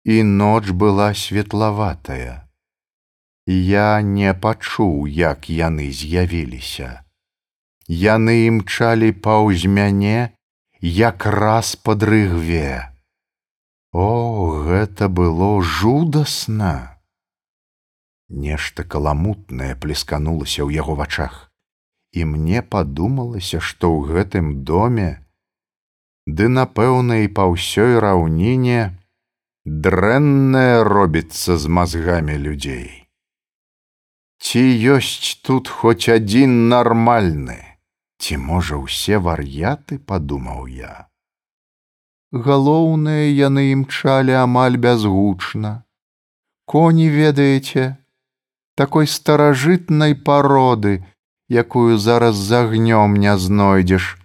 [0.04, 2.48] І ноч была светлаватая.
[3.46, 7.04] Я не пачуў, як яны з'явіліся.
[7.88, 10.36] Яны імчалі паўз мяне
[10.80, 12.92] якраз пад рыгве.
[13.92, 17.00] О, гэта было жудасна.
[18.28, 21.48] Нешта каламутнае плесканулася ў яго вачах,
[22.12, 25.24] і мне падумалася, што ў гэтым доме,
[26.28, 28.97] ды напэўна і па ўсёй раўніне
[29.68, 33.04] дрэннае робіцца з мазгамі людзей.
[34.40, 34.62] Ці
[34.96, 37.58] ёсць тут хоць адзін нармальны,
[38.16, 41.10] ці можа ўсе вар'яты падумаў я.
[42.32, 45.84] Галоўнае яны імчалі амаль бязгучна.
[46.64, 47.96] Коні ведаеце,
[48.74, 51.04] такой старажытнай пароды,
[51.48, 54.16] якую зараз з агнём не знойдзеш,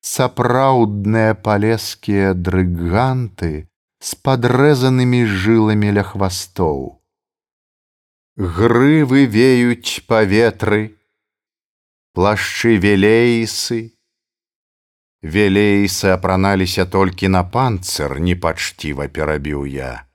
[0.00, 3.69] сапраўдныя палескія дрыганты
[4.00, 7.00] з падрэзанымі жыламі ля хвастоў.
[8.40, 10.96] Грывы веюць паветры,
[12.16, 13.92] плашчы велейсы.
[15.20, 20.08] Велейсы апраналіся толькі на панцыр, непачціва перабіў я.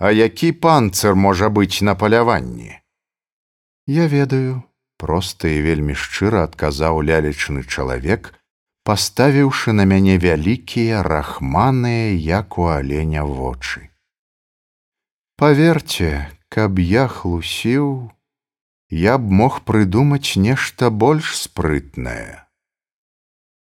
[0.00, 2.80] А які панцыр можа быць на паляванні?
[3.86, 4.62] Я ведаю,
[4.96, 8.32] проста і вельмі шчыра адказаў лялечны чалавек,
[8.84, 13.90] паставіўшы на мяне вялікія рахманыя як у аленя вочы.
[15.38, 18.10] Паверце, каб я хлусіў,
[18.90, 22.42] я б мог прыдумаць нешта больш спрытнае.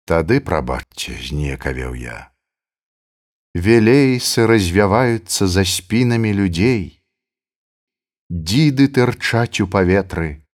[0.09, 2.33] Тады прабачце знекавеў я.
[3.53, 7.03] Велейсы развяваюцца за спінамі людзей.
[8.31, 10.47] Дзіды тырчаць у паветры,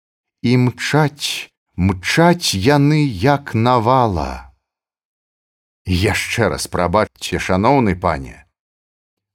[0.43, 4.46] і мчаць, мчаць яны як навала
[5.87, 8.45] яшчэ раз прабачце шаноўны пане.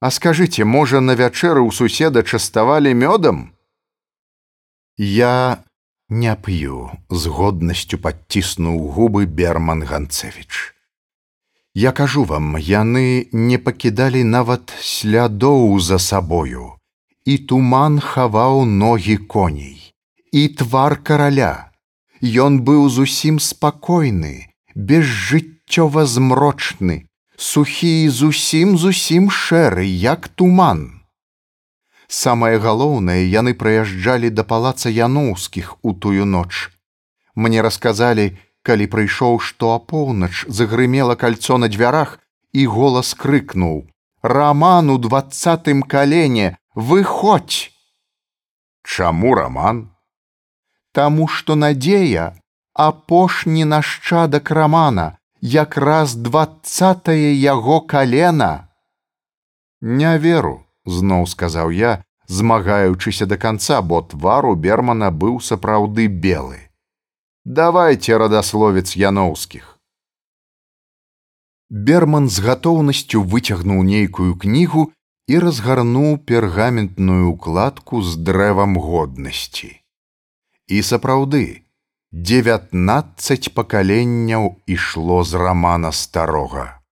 [0.02, 3.56] А скажыце можа на вячэры ў суседа частавалі мёдам?
[4.97, 5.64] Я
[6.10, 10.76] не п'ю з годнасцю падціснуў губы берман ганцевич
[11.74, 16.76] я кажу вам яны не пакідалі нават слядоў за сабою.
[17.26, 19.93] І туман хаваў ногі коней
[20.32, 21.72] і твар караля.
[22.22, 27.07] Ён быў зусім спакойны без жыцця жыццёва змрочны,
[27.38, 30.99] сухі і зусім зусім шэры, як туман.
[32.07, 36.69] Самае галоўнае яны прыязджалі да палаца яноўскіх у тую ноч.
[37.36, 42.19] Мне расказалі, калі прыйшоў, што апоўнач загрымела кальцо на дзвярах
[42.51, 43.88] і голас крыкнуў:
[44.22, 47.72] Раман у двадцатым калене, выходь!
[48.84, 49.88] Чаму раман?
[50.91, 52.36] Таму што надзея
[52.76, 58.70] апошні нашчадак рамана, якраз двадцатае яго калена.
[59.82, 66.70] Не веру, зноў сказаў я, змагаючыся да канца, бо твару бермана быў сапраўды белы.
[67.44, 69.80] Давайте радасловец яноўскіх.
[71.72, 74.92] Берман з гатоўнасцю выцягнуў нейкую кнігу
[75.28, 79.82] і разгарнуў пергаментную укладку з дрэвам годнасці.
[80.68, 81.61] І сапраўды,
[82.12, 86.84] девятнадцать пакаленняў ішло з рамана старога.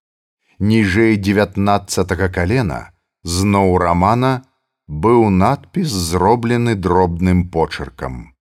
[0.60, 4.48] Ніжэй девятнадцатага калена зноў рамана
[4.88, 8.34] быў надпіс зроблены дробным почеркам.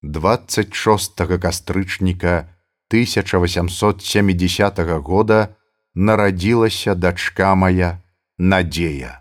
[0.00, 1.12] 26
[1.44, 2.48] кастрычніка
[2.88, 5.56] 1870 года
[5.94, 8.00] нарадзілася дачка моя
[8.38, 9.20] надзея.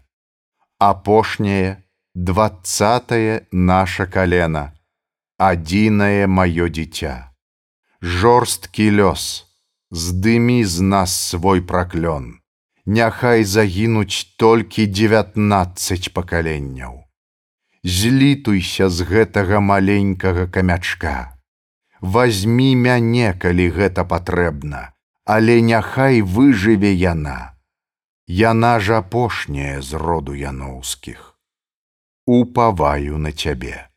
[0.80, 1.84] Апошняе
[2.16, 4.72] двадцатае наша калена,
[5.38, 7.34] адзінае маё дзіця.
[8.02, 9.46] Жорсткі лёс,
[9.92, 12.40] здымі з нас свой праклён.
[12.86, 17.08] Няхай загінуць толькі 19 пакаленняў.
[17.84, 21.40] Злітуйся з гэтага маленькага камячка.
[22.02, 24.92] Вазьмі мяне, калі гэта патрэбна,
[25.24, 27.56] але няхай выжыве яна.
[28.28, 31.40] Яна ж апошняя з роду яноўскіх.
[32.26, 33.88] Упаваю на цябе.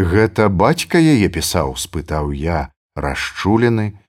[0.00, 4.00] Гэта бацька яе пісаў, спытаў я, расчулены,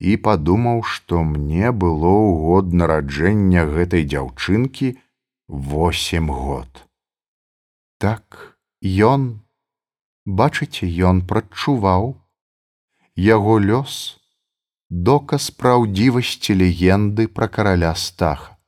[0.00, 4.94] і падумаў, што мне было ў год нараджэння гэтай дзяўчынкі
[5.48, 6.86] восем год.
[7.98, 9.42] Так ён,
[10.26, 12.14] бачыце, ён прадчуваў
[13.18, 14.18] яго лёс,
[14.90, 18.58] доказ праўдзівасці легенды пра караля стаха.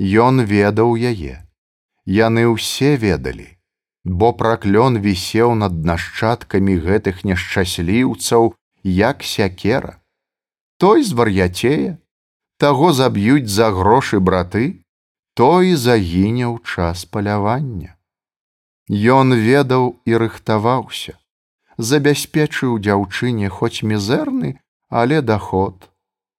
[0.00, 1.44] Ён ведаў яе,
[2.08, 3.59] яны ўсе ведалі,
[4.04, 10.00] бо праклён вісеў над нашчадкамі гэтых няшчасліўцаў як сякера
[10.80, 11.98] той звар'яцее,
[12.56, 14.80] таго заб'юць за грошы браты,
[15.36, 17.96] той загіне ў час палявання.
[18.88, 21.20] Ён ведаў і рыхтаваўся,
[21.76, 24.56] забяспечыў дзяўчыне хоць мізэрны,
[24.88, 25.92] але даход,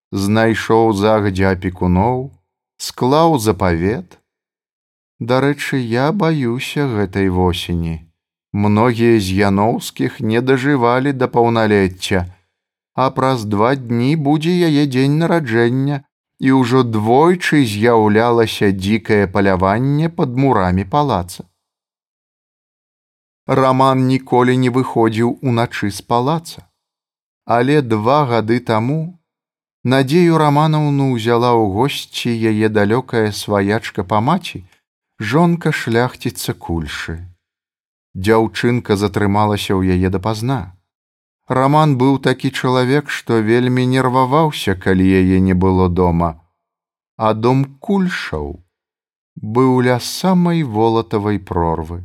[0.10, 2.34] знайшоў загадзя апекуноў,
[2.82, 4.18] склаў запавет.
[5.22, 8.10] Дарэчы, я баюся гэтай восені.
[8.54, 12.26] Многія з яноўскіх не дажывалі да паўналецця,
[12.96, 16.02] а праз два дні будзе яе дзень нараджэння
[16.42, 21.46] і ўжо двойчы з'яўлялася дзікае паляванне пад мурамі палаца.
[23.46, 26.66] Раман ніколі не выходзіў уначы з палаца,
[27.46, 29.00] але два гады таму
[29.84, 34.66] надзею раманаўну ўзяла ў госці яе далёкая сваячка па маці,
[35.22, 37.16] жонка шляхціцца кульшы.
[38.18, 40.74] Дзяўчынка затрымалася ў яе дапазна.
[41.46, 46.42] Раман быў такі чалавек, што вельмі нерваваўся, калі яе не было дома,
[47.18, 48.66] а дом кульшаў
[49.38, 52.02] быў ля самай волатавай прорвы.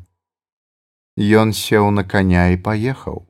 [1.17, 3.25] Ён сеў на каня і паехаў.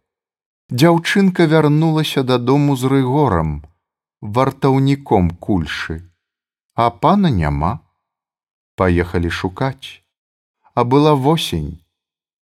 [0.74, 3.62] Дзяўчынка вярнулася дадому з рыгорам,
[4.20, 6.02] вартаўніком кульшы,
[6.74, 7.85] а пана няма.
[8.76, 10.04] Паехалі шукаць,
[10.74, 11.80] а была восень,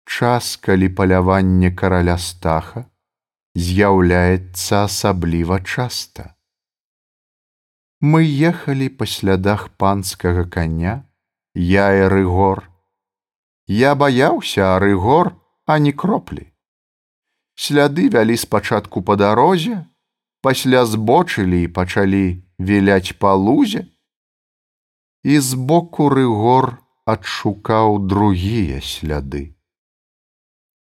[0.07, 2.86] час, калі паляванне караля стаха,
[3.55, 6.32] з'яўляецца асабліва часта.
[7.99, 11.03] Мы ехалі па слядах панскага коня,
[11.55, 12.67] я і рыгор.
[13.67, 16.51] Я баяўся, а рыгор, а не кроплі.
[17.55, 19.86] Сляды вялі спачатку па дарозе,
[20.41, 23.88] пасля збочылі і пачалі віляць па лузе,
[25.24, 29.55] і збоку рыгор адшукаў другія сляды.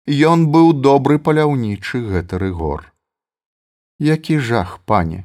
[0.07, 2.91] Ён быў добры паляўнічы гэты рыгор.
[3.99, 5.23] Які жах, пане,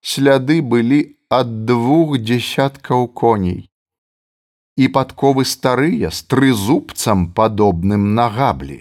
[0.00, 1.00] сляды былі
[1.32, 3.68] ад двух дзесяткаў коней.
[4.76, 8.80] І падковы старыя з трызубцам падобным на габлі.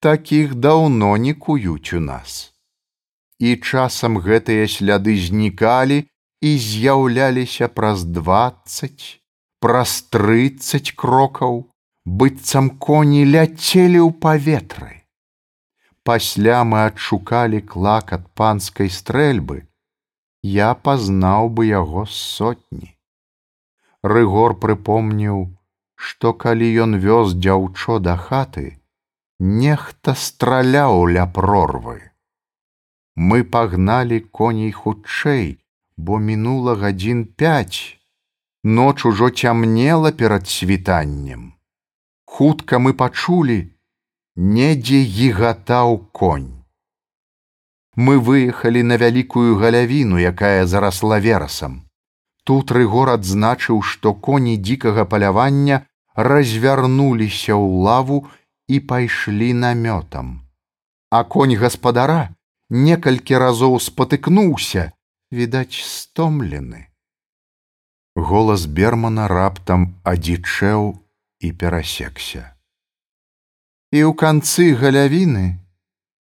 [0.00, 2.52] Такіх даўно не куюць у нас.
[3.38, 6.04] І часам гэтыя сляды знікалі
[6.40, 9.22] і з'яўляліся праз двадцать,
[9.60, 11.64] праз трыццаць крокаў,
[12.04, 14.92] быццам коні ляцелі ў паветры.
[16.06, 19.66] Пасля мы адшукалі клак ад панскай стрэльбы,
[20.42, 22.94] я пазнаў бы яго сотні.
[24.06, 25.40] Рыгор прыпомніў,
[25.96, 28.78] што калі ён вёз дзяўчо да хаты,
[29.40, 31.98] нехта страляў ля прорвы.
[33.16, 35.58] Мы пагналі коней хутчэй,
[35.96, 37.98] бо мінула гадзін пяць,
[38.64, 41.56] ноч ужо цямнела перад світаннем
[42.36, 43.56] хутка мы пачулі,
[44.36, 46.50] недзе гігатаў конь.
[47.96, 51.88] Мы выехалі на вялікую галявіну, якая зарасла верасам.
[52.44, 55.80] Тут рыгор адзначыў, што коні дзікага палявання
[56.12, 58.18] развярнуліся ў лаву
[58.68, 60.44] і пайшлі намётам.
[61.08, 62.36] А конь гаспадара
[62.68, 64.92] некалькі разоў спатыкнуўся,
[65.30, 66.86] відаць, стомлены.
[68.16, 70.96] Голас бермана раптам адзічэў
[71.40, 72.56] і перасекся.
[73.92, 75.60] І ў канцы галявіны,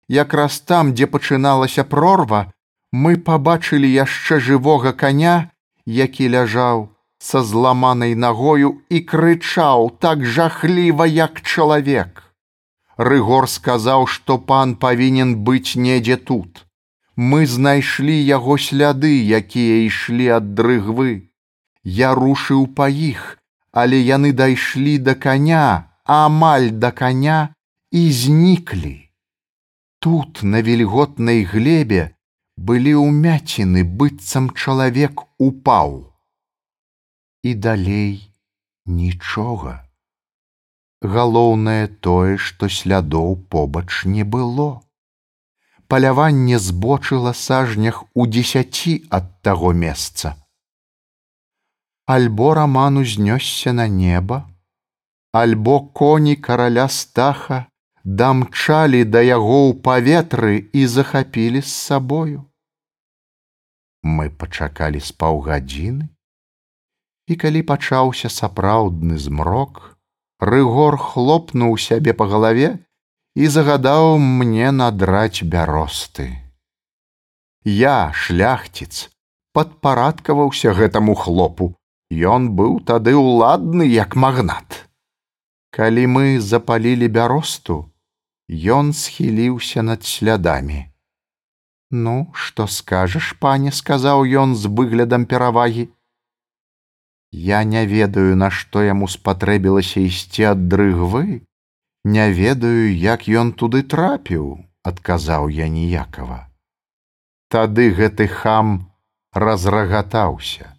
[0.09, 2.51] якраз там, дзе пачыналася прорва,
[2.93, 5.51] мы пабачылі яшчэ жывога коня,
[5.85, 6.89] які ляжаў
[7.19, 12.23] са зламанай нагою і крычаў так жахліва, як чалавек.
[12.97, 16.64] Рыгор сказаў, што пан павінен быць недзе тут.
[17.17, 21.31] Мы знайшлі яго сляды, якія ішлі ад дрыгвы.
[21.85, 23.39] Я рушыў па іх,
[23.71, 27.55] але яны дайшлі да коня, амаль да коня
[27.95, 29.11] і зніклі.
[30.01, 32.11] Тут на вільготнай глебе
[32.57, 36.11] былі ўмяціны быццам чалавек упаў.
[37.47, 38.35] І далей
[38.87, 39.87] нічога.
[41.01, 44.83] Галоўнае тое, што слядоў побач не было.
[45.95, 50.35] Паляванне збочыла сажнях у дзесяці ад таго месца.
[52.15, 54.39] Альбо раман узнёсся на неба,
[55.31, 57.59] альбо коні караля стаха
[58.03, 62.43] дамчалі да яго ў паветры і захапілі з сабою.
[64.03, 66.09] Мы пачакалі з паўгадзіны,
[67.31, 69.95] і калі пачаўся сапраўдны змрок,
[70.43, 72.83] рыгор хлопнуў сябе па галаве
[73.35, 76.27] і загадаў мне надраць бяросты.
[77.65, 79.11] Я, шляхціц,
[79.53, 81.75] падпарадкаваўся гэтаму хлопу,
[82.13, 84.87] Ён быў тады ўладны як магнат.
[85.75, 87.91] Калі мы запалілі бяросту,
[88.47, 90.93] Ён схіліўся над слядамі.
[91.91, 95.89] Ну, што скажаш, пане, сказаў ён з выглядам перавагі.
[97.33, 101.41] Я не ведаю, на што яму спатрэбілася ісці ад дрыгвы,
[102.05, 106.49] Не ведаю, як ён туды трапіў, адказаў я ніякава.
[107.49, 108.93] Тады гэты хам
[109.33, 110.75] разрагатаўся.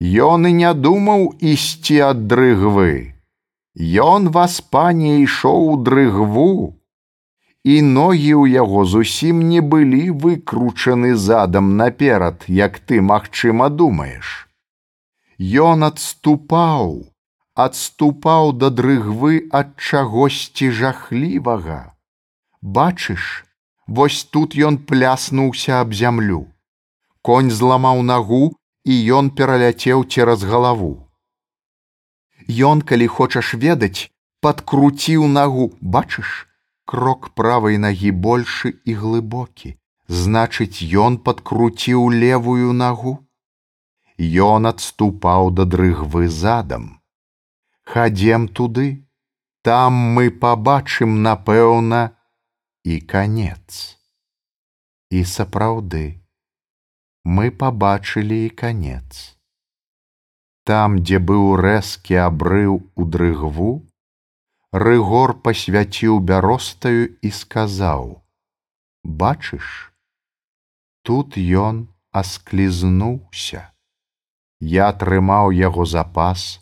[0.00, 3.14] Ён і не думаў ісці ад дрыгвы.
[3.74, 6.78] Ён вас пане ішоў у дрыгву,
[7.64, 14.46] і ногі ў яго зусім не былі выкручаны задам наперад, як ты, магчыма, думаеш.
[15.40, 17.10] Ён адступаў,
[17.54, 21.94] адступаў да дрыгвы ад чагосьці жахлівага.
[22.60, 23.44] Бачыш,
[23.86, 26.46] вось тут ён пляснуўся аб зямлю.
[27.22, 31.08] Конь зламаў нагу, і ён пераляцеў цераз галаву.
[32.48, 34.10] Ён, калі хочаш ведаць,
[34.44, 36.48] падкруціў нагу, бачыш,
[36.84, 39.78] крок правай нагі большы і глыбокі.
[40.08, 43.14] Значыць, ён падкруціў левую нагу.
[44.18, 47.00] Ён адступаў да дрыгвы задам.
[47.84, 49.06] Хадзем туды,
[49.62, 52.16] там мы пабачым, напэўна,
[52.84, 53.96] і канец.
[55.10, 56.20] І сапраўды,
[57.24, 59.36] мы пабачылі і канец.
[60.64, 63.72] Там, дзе быў рэзкі абрыў у дрыгву,
[64.74, 68.08] Рыгор пасвяціў бяростаю і сказаў:
[69.20, 69.94] «Бачыш,
[71.06, 71.76] тут ён
[72.10, 73.70] асклізнуўся.
[74.58, 76.58] Я трымаў яго запас,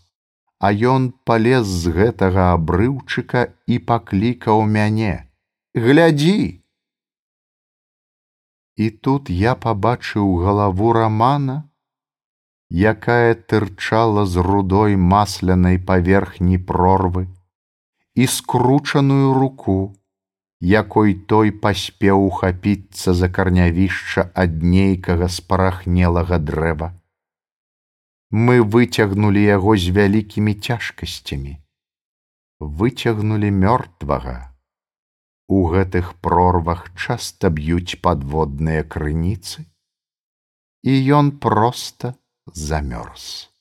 [0.62, 5.14] а ён палез з гэтага абрыўчыка і паклікаў мяне:
[5.86, 6.62] «Глядзі!
[8.84, 11.56] І тут я пабачыў галаву рамана,
[12.70, 17.26] якая тырчала з рудой маслянай паверхні прорвы
[18.14, 19.76] і скручаную руку,
[20.62, 26.94] якой той паспеў ухапіцца за карнявішча ад нейкага спарахнелага дрэва.
[28.32, 31.58] Мы выцягнулі яго з вялікімі цяжкасцямі,
[32.58, 34.56] выцягнулі мёртвага.
[35.52, 39.68] У гэтых прорвах часта б'юць падводныя крыніцы,
[40.80, 42.14] і ён проста,
[42.48, 43.52] замёрз.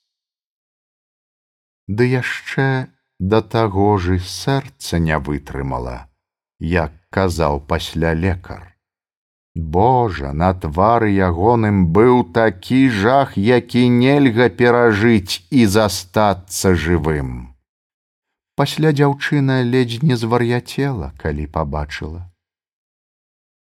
[1.92, 2.88] Ды яшчэ
[3.20, 6.08] да таго ж і сэрца не вытрымала,
[6.64, 8.72] як казаў пасля лекар.
[9.56, 17.56] Божа, на твары ягоным быў такі жах, які нельга перажыць і застацца жывым.
[18.56, 22.32] Пасля дзяўчына ледзь не звар'яцела, калі пабачыла.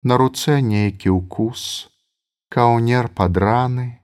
[0.02, 1.90] На руцэ нейкі ўкус,
[2.48, 4.02] каўнер падраны,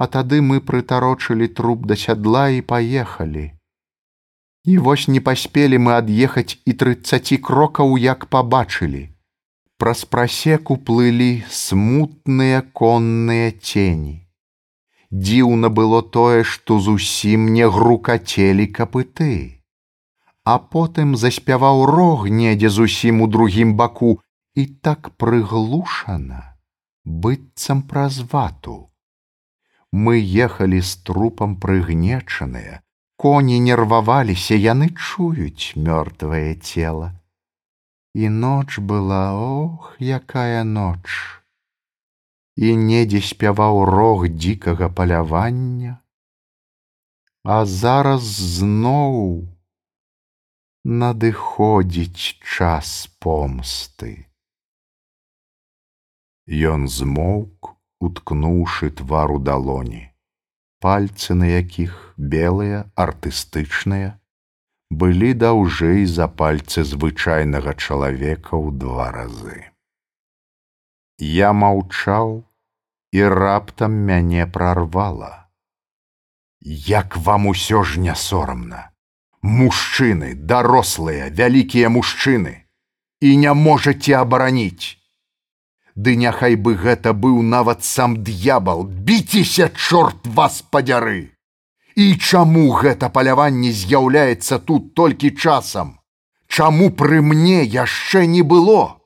[0.00, 3.52] А тады мы прытарочылі труп да сядла і паехалі.
[4.64, 9.09] І вось не паспелі мы ад'ехаць і трыццаці крокаў, як пабачылі.
[9.80, 11.28] Праз прасеку плылі
[11.58, 14.16] смутныя конныя цені.
[15.10, 19.32] Дзіўна было тое, што зусім не грукацелі капыты.
[20.44, 24.12] А потым заспяваў рог недзе зусім у другім баку
[24.54, 26.44] і так прыглушана,
[27.04, 28.78] быццам праз вату
[29.92, 32.80] мы ехалі з трупам прыгнечаныя,
[33.16, 37.19] коні нерваваліся, яны чуюць мёртвае цела.
[38.14, 41.06] І ноч была ох, якая ноч.
[42.56, 45.98] І недзе спяваў рог дзікага палявання,
[47.42, 49.48] А зараз зноў
[50.84, 54.28] надыходзіць час помсты.
[56.44, 57.72] Ён змоўк,
[58.04, 60.12] уткнуўшы твару далоні,
[60.84, 64.19] пальцы на якіх белыя артыстычныя,
[64.90, 69.70] былі даўжэй за пальцы звычайнага чалавека ў два разы.
[71.18, 72.42] Я маўчаў
[73.12, 75.50] і раптам мяне прарвала.
[76.60, 78.90] Як вам усё ж не сорамна,
[79.42, 82.66] мужчыны, дарослыя, вялікія мужчыны
[83.20, 84.96] і не можаце абараніць.
[85.94, 91.32] Ды няхай бы гэта быў нават сам д'ябал, біцеся чорт вас падзяры.
[91.96, 95.98] І чаму гэта паляванне з'яўляецца тут толькі часам?
[96.46, 99.00] Чаму пры мне яшчэ не было?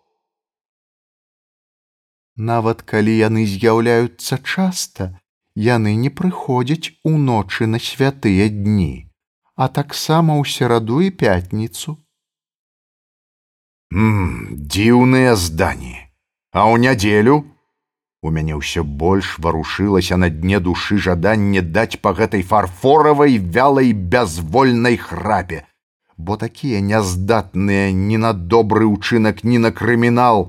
[2.37, 5.21] Нават калі яны з'яўляюцца часта,
[5.55, 9.07] яны не прыходзяць уночы на святыя дні,
[9.55, 11.97] а таксама ў сераду і пятніцу.
[13.95, 15.95] Дзіўныя здані,
[16.51, 17.54] а ў нядзелю
[18.25, 24.97] У мяне ўсё больш варушылася на дне душы жаданне даць па гэтай фарфоравай вялай бязвольнай
[24.97, 25.59] храпе,
[26.17, 30.49] бо такія няздатныя ні на добры ўчынак, ні на крымінал,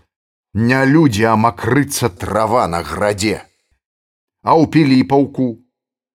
[0.54, 3.44] не людзі, а макрыцца трава на градзе.
[4.48, 5.52] А ў піліпаўку,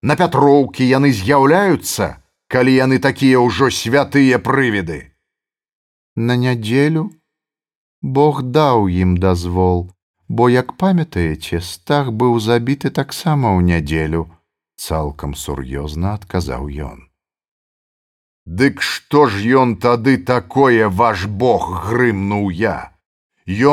[0.00, 2.11] на пятроўкі яны з'яўляюцца,
[2.48, 5.00] калі яны такія ўжо святыя прывіды.
[6.16, 7.11] На нядзелю
[8.00, 9.90] Бог даў ім дазвол,
[10.38, 14.22] бо як памятаеце стах быў забіты таксама ў нядзелю
[14.86, 17.02] цалкам сур'ёзна адказаў ён
[18.62, 22.78] дык што ж ён тады такое ваш бог грымнуў я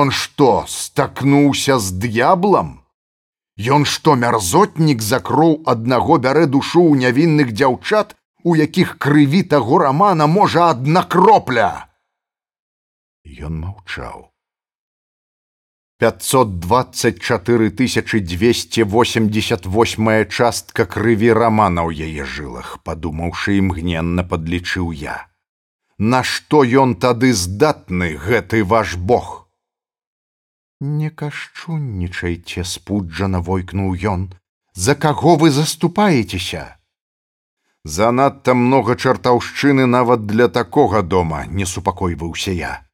[0.02, 2.76] ён што стакнуўся з д'яблам
[3.58, 9.80] Ён што мярзотнік за кроў аднаго бярэ душу ў нявінных дзяўчат, у якіх крыві таго
[9.82, 11.90] рамана можа адна кропля.
[13.26, 14.30] Ён маўчаў.
[16.00, 25.26] 524 288 частка крыві рамана ў яе жылах, падумаўшы імгненна падлічыў я.
[25.98, 29.50] Нашто ён тады здатны гэты ваш Бог?
[30.80, 34.30] Не кашчуннічайце, спуджана войкнуў ён,
[34.78, 36.78] За каго вы заступаецеся?
[37.84, 42.86] Занадта многа чартаўшчыны нават для такога дома не супакойваўся я.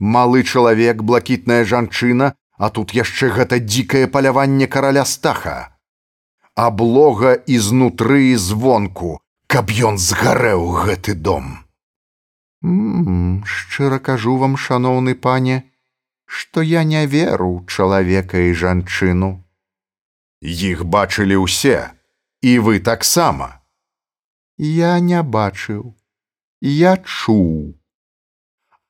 [0.00, 5.72] Малы чалавек, блакітная жанчына, А тут яшчэ гэта дзікае паляванне караля стаха.
[6.54, 9.12] Аблога ізнутры і звонку,
[9.48, 11.46] каб ён згарэў гэты дом.
[12.62, 15.56] М шчыра кажу вам, шаноўны пане,
[16.26, 19.30] што я не веру чалавека і жанчыну.
[20.44, 21.78] Іх бачылі ўсе,
[22.44, 23.48] і вы таксама.
[24.60, 25.96] Я не бачыў,
[26.60, 27.72] я чуў,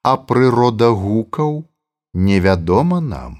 [0.02, 1.54] а прырода гукаў
[2.12, 3.38] невядома нам.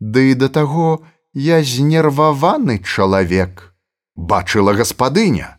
[0.00, 3.74] Ды да таго я знерваваны чалавек,
[4.14, 5.58] бачыла гаспадыня.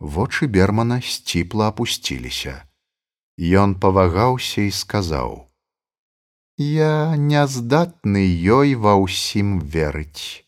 [0.00, 2.66] Вочы бермана сціпла апусціліся.
[3.38, 5.46] Ён павагаўся і сказаў:
[6.58, 8.26] «Я няздатны
[8.58, 10.42] ёй ва ўсім верыць.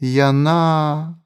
[0.00, 1.22] Яна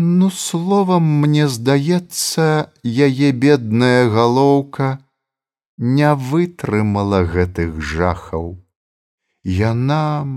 [0.00, 5.02] Ну словам мне здаецца, яе бедная галоўка
[5.78, 8.62] не вытрымала гэтых жахаў.
[9.48, 10.28] Яна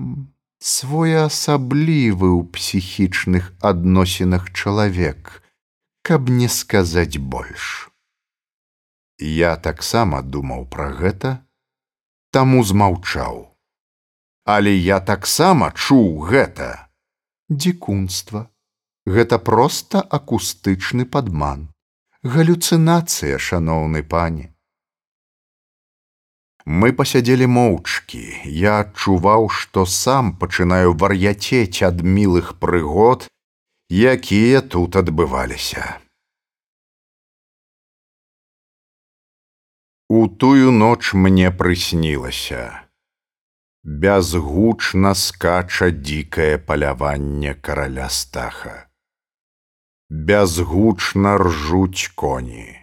[0.63, 5.43] своеасаблівы ў псіхічных адносінах чалавек,
[5.99, 7.91] каб не сказаць больш.
[9.19, 11.43] Я таксама думаў пра гэта,
[12.31, 13.51] таму змаўчаў.
[14.47, 16.87] Але я таксама чуў гэта.
[17.51, 18.47] Дзікунства.
[19.03, 21.67] Гэта проста акустычны падман.
[22.23, 24.55] Галюцынацыя, шаноўны пане.
[26.65, 28.21] Мы пасядзелі моўчкі.
[28.45, 33.27] Я адчуваў, што сам пачынаю вар'яцець ад мілых прыгод,
[33.89, 35.97] якія тут адбываліся.
[40.09, 42.85] У тую ноч мне прыснілася.
[43.83, 48.85] Бязгучна скача дзікае паляванне караля стаха.
[50.09, 52.80] Бязгучна ржуць коні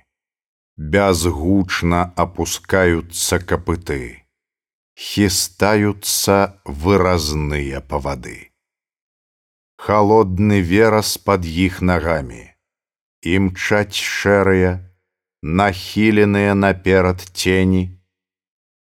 [0.78, 4.22] бязгучна опускаются копыты,
[4.94, 8.54] хістаюцца выразныя павады.
[9.76, 12.54] Холодны верас под іх нагамі,
[13.26, 14.78] імчаць шэрыя,
[15.42, 17.98] нахіленыя наперад тені,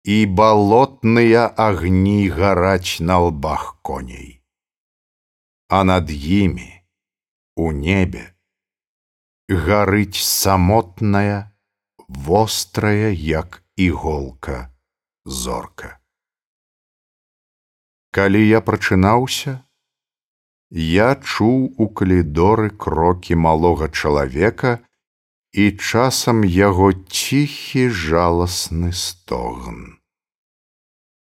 [0.05, 4.45] і балотныя агні гараць на лбах коней.
[5.69, 6.71] А над імі,
[7.57, 8.37] у небе,
[9.49, 11.56] гарыць самотная,
[12.09, 14.71] вострая, як іголка
[15.25, 15.99] зорка.
[18.11, 19.61] Калі я прачынаўся,
[20.71, 24.79] я чуў у калідоры крокі малога чалавека
[25.53, 29.99] і часам яго ціхі жаласны стогн.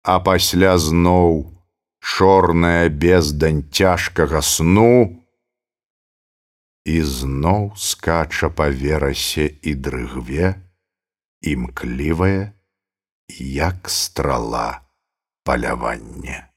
[0.04, 1.56] А пасля зноў
[2.00, 5.18] чорная бездань цяжкага сну,
[6.86, 10.54] і зноў скача па верасе і дрыгве,
[11.46, 12.52] імклівае,
[13.40, 14.82] як страла
[15.44, 16.48] палявання.